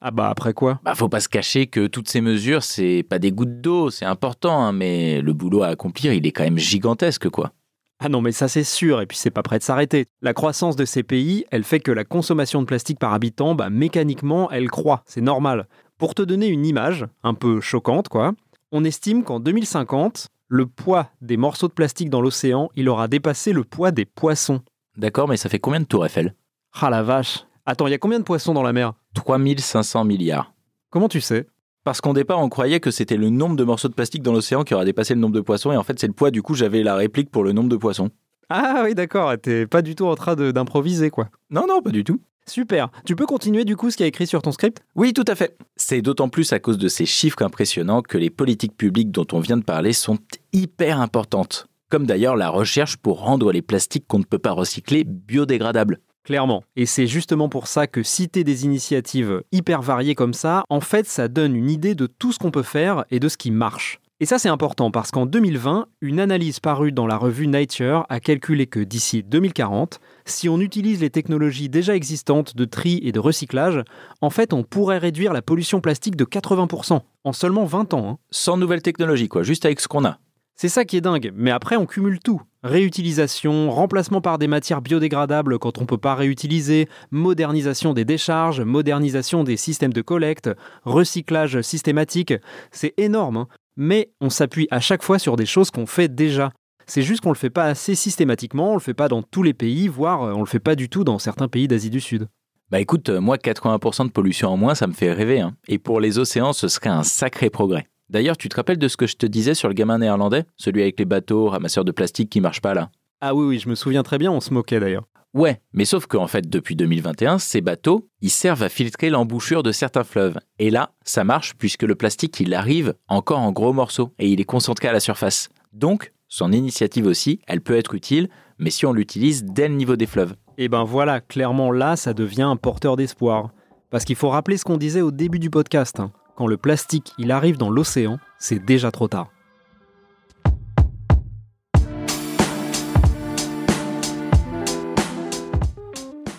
Ah 0.02 0.12
bah 0.12 0.30
après 0.30 0.54
quoi? 0.54 0.80
Bah 0.84 0.96
faut 0.96 1.10
pas 1.10 1.20
se 1.20 1.30
cacher 1.30 1.68
que 1.68 1.86
toutes 1.86 2.10
ces 2.10 2.22
mesures, 2.22 2.64
c'est 2.64 3.04
pas 3.08 3.20
des 3.20 3.32
gouttes 3.32 3.60
d'eau, 3.62 3.90
c'est 3.92 4.06
important, 4.06 4.64
hein, 4.64 4.72
mais 4.72 5.22
le 5.22 5.34
boulot 5.34 5.62
à 5.62 5.68
accomplir, 5.68 6.14
il 6.14 6.26
est 6.26 6.32
quand 6.32 6.44
même 6.46 6.58
gigantesque, 6.58 7.30
quoi. 7.30 7.52
Ah 8.00 8.08
non, 8.08 8.22
mais 8.22 8.32
ça 8.32 8.48
c'est 8.48 8.64
sûr, 8.64 9.02
et 9.02 9.06
puis 9.06 9.18
c'est 9.18 9.30
pas 9.30 9.44
prêt 9.44 9.60
de 9.60 9.64
s'arrêter. 9.64 10.06
La 10.22 10.34
croissance 10.34 10.78
de 10.78 10.86
ces 10.86 11.04
pays, 11.04 11.44
elle 11.52 11.66
fait 11.66 11.82
que 11.82 11.92
la 11.92 12.06
consommation 12.06 12.62
de 12.62 12.66
plastique 12.66 12.98
par 12.98 13.14
habitant, 13.14 13.56
bah 13.56 13.70
mécaniquement, 13.70 14.50
elle 14.52 14.70
croît, 14.72 15.04
c'est 15.06 15.20
normal. 15.22 15.68
Pour 15.98 16.16
te 16.16 16.22
donner 16.22 16.48
une 16.48 16.66
image, 16.66 17.06
un 17.24 17.34
peu 17.34 17.60
choquante 17.60 18.08
quoi, 18.08 18.32
on 18.72 18.86
estime 18.86 19.24
qu'en 19.26 19.42
2050, 19.42 20.30
le 20.50 20.66
poids 20.66 21.10
des 21.22 21.38
morceaux 21.38 21.68
de 21.68 21.74
plastique 21.74 22.10
dans 22.10 22.22
l'océan, 22.22 22.70
il 22.76 22.90
aura 22.90 23.08
dépassé 23.08 23.54
le 23.54 23.64
poids 23.64 23.92
des 23.92 24.06
poissons. 24.06 24.62
D'accord, 24.98 25.28
mais 25.28 25.38
ça 25.38 25.48
fait 25.48 25.60
combien 25.60 25.80
de 25.80 25.86
tours 25.86 26.06
Eiffel? 26.06 26.34
Ah 26.74 26.90
la 26.90 27.04
vache 27.04 27.46
Attends, 27.66 27.86
il 27.86 27.92
y 27.92 27.94
a 27.94 28.00
combien 28.00 28.20
de 28.20 28.24
poissons 28.24 28.54
dans 28.56 28.64
la 28.64 28.74
mer? 28.74 28.94
3500 29.14 30.04
milliards. 30.06 30.54
Comment 30.90 31.08
tu 31.08 31.22
sais? 31.22 31.48
Parce 31.84 32.02
qu'au 32.02 32.14
départ, 32.14 32.40
on 32.40 32.50
croyait 32.50 32.80
que 32.80 32.90
c'était 32.90 33.16
le 33.16 33.30
nombre 33.30 33.56
de 33.56 33.64
morceaux 33.64 33.88
de 33.88 33.94
plastique 33.94 34.24
dans 34.24 34.34
l'océan 34.34 34.64
qui 34.64 34.74
aura 34.74 34.86
dépassé 34.86 35.14
le 35.14 35.22
nombre 35.22 35.36
de 35.36 35.42
poissons, 35.42 35.72
et 35.72 35.78
en 35.78 35.84
fait, 35.84 36.00
c'est 36.00 36.08
le 36.08 36.14
poids. 36.14 36.32
Du 36.32 36.42
coup, 36.42 36.56
j'avais 36.56 36.82
la 36.82 36.96
réplique 36.96 37.30
pour 37.30 37.44
le 37.44 37.52
nombre 37.52 37.70
de 37.70 37.78
poissons. 37.78 38.10
Ah 38.50 38.82
oui 38.84 38.96
d'accord, 38.96 39.32
t'es 39.40 39.68
pas 39.68 39.84
du 39.84 39.94
tout 39.94 40.08
en 40.08 40.16
train 40.16 40.36
d'improviser 40.36 41.12
quoi. 41.12 41.30
Non, 41.52 41.68
non, 41.68 41.84
pas 41.84 41.92
du 41.92 42.04
tout. 42.04 42.20
Super, 42.50 42.90
tu 43.06 43.16
peux 43.16 43.28
continuer 43.28 43.64
du 43.64 43.76
coup 43.76 43.92
ce 43.92 43.98
qu'il 43.98 44.06
y 44.06 44.06
a 44.06 44.08
écrit 44.08 44.26
sur 44.26 44.42
ton 44.42 44.52
script? 44.52 44.82
Oui, 44.96 45.14
tout 45.14 45.24
à 45.28 45.36
fait. 45.36 45.56
C'est 45.76 46.02
d'autant 46.02 46.30
plus 46.30 46.52
à 46.52 46.58
cause 46.58 46.80
de 46.80 46.88
ces 46.88 47.06
chiffres 47.06 47.44
impressionnants 47.44 48.02
que 48.02 48.18
les 48.18 48.32
politiques 48.32 48.76
publiques 48.76 49.12
dont 49.12 49.28
on 49.34 49.40
vient 49.40 49.56
de 49.58 49.64
parler 49.64 49.94
sont 49.94 50.18
hyper 50.52 51.00
importantes. 51.00 51.68
Comme 51.92 52.08
d'ailleurs 52.08 52.36
la 52.36 52.50
recherche 52.50 52.98
pour 52.98 53.20
rendre 53.20 53.52
les 53.52 53.62
plastiques 53.62 54.06
qu'on 54.08 54.18
ne 54.18 54.24
peut 54.24 54.40
pas 54.40 54.54
recycler 54.54 55.04
biodégradables. 55.04 56.00
Clairement. 56.24 56.64
Et 56.76 56.88
c'est 56.88 57.06
justement 57.06 57.50
pour 57.50 57.68
ça 57.68 57.86
que 57.86 58.02
citer 58.02 58.44
des 58.44 58.66
initiatives 58.66 59.44
hyper 59.52 59.84
variées 59.84 60.16
comme 60.16 60.34
ça, 60.34 60.64
en 60.70 60.82
fait, 60.82 61.06
ça 61.06 61.28
donne 61.28 61.56
une 61.56 61.70
idée 61.70 61.94
de 61.94 62.08
tout 62.08 62.32
ce 62.32 62.40
qu'on 62.40 62.50
peut 62.50 62.64
faire 62.64 63.06
et 63.12 63.20
de 63.20 63.30
ce 63.30 63.38
qui 63.38 63.52
marche. 63.52 64.00
Et 64.22 64.26
ça, 64.26 64.38
c'est 64.38 64.50
important 64.50 64.92
parce 64.92 65.12
qu'en 65.12 65.26
2020, 65.26 65.88
une 66.02 66.20
analyse 66.20 66.60
parue 66.60 66.92
dans 66.92 67.08
la 67.08 67.16
revue 67.16 67.48
Nature 67.48 68.06
a 68.10 68.20
calculé 68.20 68.68
que 68.68 68.82
d'ici 68.82 69.24
2040, 69.24 70.02
si 70.26 70.50
on 70.50 70.60
utilise 70.60 71.00
les 71.00 71.10
technologies 71.10 71.70
déjà 71.70 71.96
existantes 71.96 72.58
de 72.58 72.66
tri 72.66 73.00
et 73.02 73.14
de 73.14 73.20
recyclage, 73.20 73.82
en 74.20 74.30
fait, 74.30 74.52
on 74.52 74.64
pourrait 74.64 74.98
réduire 74.98 75.32
la 75.32 75.42
pollution 75.42 75.80
plastique 75.80 76.18
de 76.18 76.26
80% 76.26 77.00
en 77.24 77.32
seulement 77.32 77.64
20 77.64 77.94
ans. 77.94 78.10
hein. 78.10 78.18
Sans 78.30 78.58
nouvelles 78.58 78.82
technologies, 78.82 79.30
quoi, 79.30 79.44
juste 79.44 79.64
avec 79.64 79.80
ce 79.80 79.88
qu'on 79.88 80.04
a. 80.04 80.20
C'est 80.62 80.68
ça 80.68 80.84
qui 80.84 80.98
est 80.98 81.02
dingue, 81.02 81.32
mais 81.34 81.52
après 81.52 81.78
on 81.78 81.86
cumule 81.86 82.20
tout. 82.20 82.42
Réutilisation, 82.66 83.72
remplacement 83.72 84.20
par 84.20 84.38
des 84.38 84.50
matières 84.50 84.82
biodégradables 84.82 85.58
quand 85.58 85.78
on 85.78 85.84
ne 85.84 85.86
peut 85.88 85.98
pas 85.98 86.16
réutiliser, 86.16 86.90
modernisation 87.12 87.94
des 87.94 88.04
décharges, 88.04 88.60
modernisation 88.60 89.46
des 89.46 89.56
systèmes 89.56 89.94
de 89.94 90.02
collecte, 90.02 90.50
recyclage 90.84 91.62
systématique, 91.62 92.34
c'est 92.72 92.94
énorme. 92.98 93.38
hein. 93.38 93.48
Mais 93.82 94.12
on 94.20 94.30
s'appuie 94.30 94.68
à 94.72 94.82
chaque 94.82 95.04
fois 95.04 95.20
sur 95.20 95.38
des 95.38 95.46
choses 95.46 95.72
qu'on 95.72 95.86
fait 95.86 96.13
déjà. 96.13 96.52
C'est 96.86 97.02
juste 97.02 97.22
qu'on 97.22 97.30
ne 97.30 97.34
le 97.34 97.39
fait 97.39 97.50
pas 97.50 97.63
assez 97.63 97.96
systématiquement, 97.96 98.72
on 98.72 98.74
le 98.74 98.82
fait 98.82 98.94
pas 98.94 99.08
dans 99.08 99.24
tous 99.24 99.42
les 99.42 99.54
pays, 99.54 99.88
voire 99.88 100.22
euh, 100.24 100.34
on 100.34 100.42
le 100.42 100.46
fait 100.48 100.60
pas 100.60 100.76
du 100.76 100.89
tout 100.89 101.06
dans 101.06 101.18
certains 101.18 101.48
pays 101.48 101.70
d'Asie 101.70 101.89
du 101.89 102.02
Sud. 102.02 102.28
Bah 102.72 102.82
écoute, 102.82 103.08
euh, 103.08 103.22
moi 103.22 103.38
80% 103.38 104.08
de 104.08 104.12
pollution 104.12 104.50
en 104.50 104.58
moins, 104.58 104.76
ça 104.76 104.86
me 104.86 104.92
fait 104.92 105.13
rêver. 105.13 105.39
hein. 105.39 105.56
Et 105.70 105.78
pour 105.78 106.02
les 106.02 106.20
océans, 106.20 106.52
ce 106.52 106.68
serait 106.68 106.89
un 106.89 107.04
sacré 107.04 107.50
progrès. 107.50 107.88
D'ailleurs, 108.10 108.36
tu 108.36 108.50
te 108.50 108.58
rappelles 108.58 108.80
de 108.80 108.88
ce 108.89 108.98
que 108.98 109.08
je 109.08 109.15
te 109.15 109.26
disais 109.26 109.54
sur 109.54 109.70
le 109.70 109.74
gamin 109.74 110.00
néerlandais? 110.00 110.44
Celui 110.58 110.82
avec 110.82 111.00
les 111.00 111.06
bateaux, 111.06 111.48
ramasseurs 111.48 111.86
de 111.86 111.94
plastique 111.94 112.30
qui 112.30 112.42
marchent 112.42 112.62
pas 112.62 112.74
là? 112.74 112.89
Ah 113.22 113.34
oui, 113.34 113.46
oui, 113.46 113.60
je 113.60 113.70
me 113.70 113.76
souviens 113.76 114.04
très 114.04 114.18
bien, 114.18 114.30
on 114.30 114.42
se 114.42 114.54
moquait 114.54 114.82
d'ailleurs. 114.82 115.06
Ouais, 115.36 115.62
mais 115.74 115.86
sauf 115.86 116.08
qu'en 116.08 116.26
fait, 116.28 116.50
depuis 116.50 116.76
2021, 116.76 117.38
ces 117.38 117.62
bateaux, 117.62 118.10
ils 118.22 118.32
servent 118.32 118.63
à 118.63 118.70
filtrer 118.70 119.12
l'embouchure 119.12 119.62
de 119.62 119.72
certains 119.72 120.04
fleuves. 120.04 120.39
Et 120.58 120.72
là, 120.72 120.92
ça 121.04 121.24
marche 121.24 121.54
puisque 121.56 121.84
le 121.84 121.94
plastique, 121.96 122.39
il 122.39 122.54
arrive 122.56 122.96
encore 123.08 123.39
en 123.39 123.52
gros 123.52 123.74
morceaux 123.74 124.12
et 124.18 124.28
il 124.30 124.42
est 124.42 124.46
concentré 124.46 124.88
à 124.88 124.94
la 124.94 125.00
surface. 125.00 125.50
Donc, 125.72 126.13
son 126.28 126.52
initiative 126.52 127.06
aussi, 127.06 127.42
elle 127.48 127.62
peut 127.62 127.78
être 127.78 127.94
utile, 127.94 128.30
mais 128.58 128.72
si 128.72 128.86
on 128.88 128.94
l'utilise 128.94 129.44
dès 129.44 129.68
le 129.68 129.76
niveau 129.76 129.96
des 129.96 130.08
fleuves. 130.08 130.36
Et 130.58 130.68
ben 130.68 130.84
voilà, 130.84 131.22
clairement 131.22 131.72
là, 131.72 131.96
ça 131.96 132.13
devient 132.13 132.42
un 132.42 132.56
porteur 132.56 132.96
d'espoir. 132.96 133.52
Parce 133.92 134.06
qu'il 134.06 134.15
faut 134.15 134.30
rappeler 134.30 134.58
ce 134.58 134.65
qu'on 134.65 134.78
disait 134.78 135.02
au 135.02 135.12
début 135.12 135.39
du 135.39 135.50
podcast. 135.50 136.00
hein. 136.00 136.12
Quand 136.36 136.48
le 136.48 136.58
plastique, 136.58 137.13
il 137.18 137.32
arrive 137.32 137.58
dans 137.58 137.70
l'océan, 137.70 138.18
c'est 138.39 138.63
déjà 138.63 138.92
trop 138.92 139.08
tard. 139.08 139.30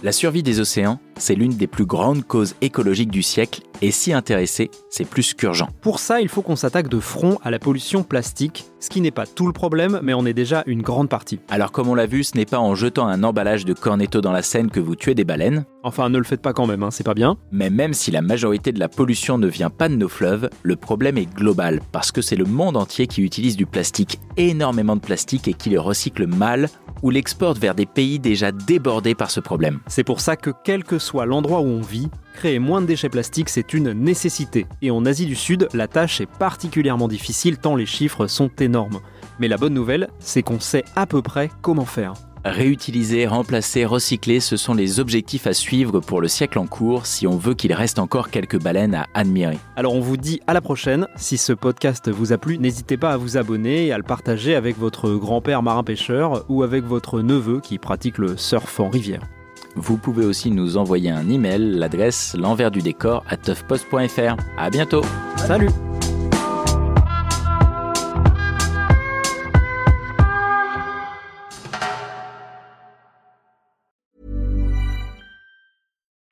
La 0.02 0.12
survie 0.12 0.42
des 0.42 0.60
océans, 0.60 0.98
c'est 1.20 1.34
l'une 1.34 1.56
des 1.56 1.66
plus 1.66 1.86
grandes 1.86 2.24
causes 2.24 2.54
écologiques 2.60 3.10
du 3.10 3.22
siècle, 3.22 3.62
et 3.82 3.90
s'y 3.90 4.12
intéresser, 4.12 4.70
c'est 4.90 5.04
plus 5.04 5.34
qu'urgent. 5.34 5.68
Pour 5.80 6.00
ça, 6.00 6.20
il 6.20 6.28
faut 6.28 6.42
qu'on 6.42 6.56
s'attaque 6.56 6.88
de 6.88 7.00
front 7.00 7.38
à 7.42 7.50
la 7.50 7.58
pollution 7.58 8.02
plastique, 8.02 8.66
ce 8.78 8.90
qui 8.90 9.00
n'est 9.00 9.10
pas 9.10 9.26
tout 9.26 9.46
le 9.46 9.52
problème, 9.52 10.00
mais 10.02 10.14
on 10.14 10.26
est 10.26 10.34
déjà 10.34 10.62
une 10.66 10.82
grande 10.82 11.08
partie. 11.08 11.38
Alors 11.48 11.72
comme 11.72 11.88
on 11.88 11.94
l'a 11.94 12.06
vu, 12.06 12.24
ce 12.24 12.36
n'est 12.36 12.46
pas 12.46 12.58
en 12.58 12.74
jetant 12.74 13.06
un 13.06 13.22
emballage 13.22 13.64
de 13.64 13.72
cornetto 13.72 14.20
dans 14.20 14.32
la 14.32 14.42
Seine 14.42 14.70
que 14.70 14.80
vous 14.80 14.96
tuez 14.96 15.14
des 15.14 15.24
baleines, 15.24 15.64
Enfin, 15.82 16.10
ne 16.10 16.18
le 16.18 16.24
faites 16.24 16.42
pas 16.42 16.52
quand 16.52 16.66
même, 16.66 16.82
hein, 16.82 16.90
c'est 16.90 17.04
pas 17.04 17.14
bien. 17.14 17.36
mais 17.52 17.70
même 17.70 17.94
si 17.94 18.10
la 18.10 18.20
majorité 18.20 18.70
de 18.72 18.78
la 18.78 18.88
pollution 18.88 19.38
ne 19.38 19.46
vient 19.46 19.70
pas 19.70 19.88
de 19.88 19.94
nos 19.96 20.08
fleuves, 20.08 20.50
le 20.62 20.76
problème 20.76 21.16
est 21.16 21.32
global, 21.34 21.80
parce 21.90 22.12
que 22.12 22.20
c'est 22.20 22.36
le 22.36 22.44
monde 22.44 22.76
entier 22.76 23.06
qui 23.06 23.22
utilise 23.22 23.56
du 23.56 23.64
plastique, 23.64 24.20
énormément 24.36 24.96
de 24.96 25.00
plastique, 25.00 25.48
et 25.48 25.54
qui 25.54 25.70
le 25.70 25.80
recycle 25.80 26.26
mal, 26.26 26.68
ou 27.02 27.08
l'exporte 27.08 27.58
vers 27.58 27.74
des 27.74 27.86
pays 27.86 28.18
déjà 28.18 28.52
débordés 28.52 29.14
par 29.14 29.30
ce 29.30 29.40
problème. 29.40 29.80
C'est 29.86 30.04
pour 30.04 30.20
ça 30.20 30.36
que 30.36 30.50
quel 30.64 30.84
que 30.84 30.98
soit 31.10 31.26
l'endroit 31.26 31.60
où 31.60 31.66
on 31.66 31.80
vit, 31.80 32.08
créer 32.34 32.60
moins 32.60 32.80
de 32.80 32.86
déchets 32.86 33.08
plastiques, 33.08 33.48
c'est 33.48 33.74
une 33.74 33.92
nécessité. 33.92 34.68
Et 34.80 34.92
en 34.92 35.04
Asie 35.04 35.26
du 35.26 35.34
Sud, 35.34 35.66
la 35.74 35.88
tâche 35.88 36.20
est 36.20 36.30
particulièrement 36.30 37.08
difficile 37.08 37.58
tant 37.58 37.74
les 37.74 37.84
chiffres 37.84 38.28
sont 38.28 38.48
énormes. 38.60 39.00
Mais 39.40 39.48
la 39.48 39.56
bonne 39.56 39.74
nouvelle, 39.74 40.08
c'est 40.20 40.44
qu'on 40.44 40.60
sait 40.60 40.84
à 40.94 41.06
peu 41.06 41.20
près 41.20 41.50
comment 41.62 41.84
faire. 41.84 42.14
Réutiliser, 42.44 43.26
remplacer, 43.26 43.84
recycler, 43.84 44.38
ce 44.38 44.56
sont 44.56 44.72
les 44.72 45.00
objectifs 45.00 45.48
à 45.48 45.52
suivre 45.52 45.98
pour 45.98 46.20
le 46.20 46.28
siècle 46.28 46.60
en 46.60 46.68
cours 46.68 47.06
si 47.06 47.26
on 47.26 47.36
veut 47.36 47.54
qu'il 47.54 47.72
reste 47.72 47.98
encore 47.98 48.30
quelques 48.30 48.62
baleines 48.62 48.94
à 48.94 49.06
admirer. 49.12 49.58
Alors 49.74 49.94
on 49.94 50.00
vous 50.00 50.16
dit 50.16 50.40
à 50.46 50.54
la 50.54 50.60
prochaine. 50.60 51.08
Si 51.16 51.38
ce 51.38 51.52
podcast 51.52 52.08
vous 52.08 52.32
a 52.32 52.38
plu, 52.38 52.56
n'hésitez 52.56 52.96
pas 52.96 53.10
à 53.10 53.16
vous 53.16 53.36
abonner 53.36 53.86
et 53.86 53.92
à 53.92 53.98
le 53.98 54.04
partager 54.04 54.54
avec 54.54 54.78
votre 54.78 55.10
grand-père 55.14 55.64
marin-pêcheur 55.64 56.44
ou 56.48 56.62
avec 56.62 56.84
votre 56.84 57.20
neveu 57.20 57.60
qui 57.60 57.78
pratique 57.78 58.16
le 58.16 58.36
surf 58.36 58.78
en 58.78 58.88
rivière. 58.88 59.22
Vous 59.76 59.96
pouvez 59.96 60.24
aussi 60.24 60.50
nous 60.50 60.76
envoyer 60.76 61.10
un 61.10 61.28
email, 61.28 61.72
l'adresse 61.72 62.34
l'envers 62.38 62.70
du 62.70 62.82
décor 62.82 63.24
à 63.28 63.36
toughpost.fr. 63.36 64.36
À 64.56 64.70
bientôt 64.70 65.02
Salut 65.36 65.70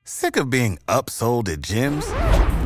Sick 0.05 0.37
of 0.37 0.51
being 0.51 0.79
upsold 0.89 1.49
at 1.49 1.61
gyms? 1.63 2.05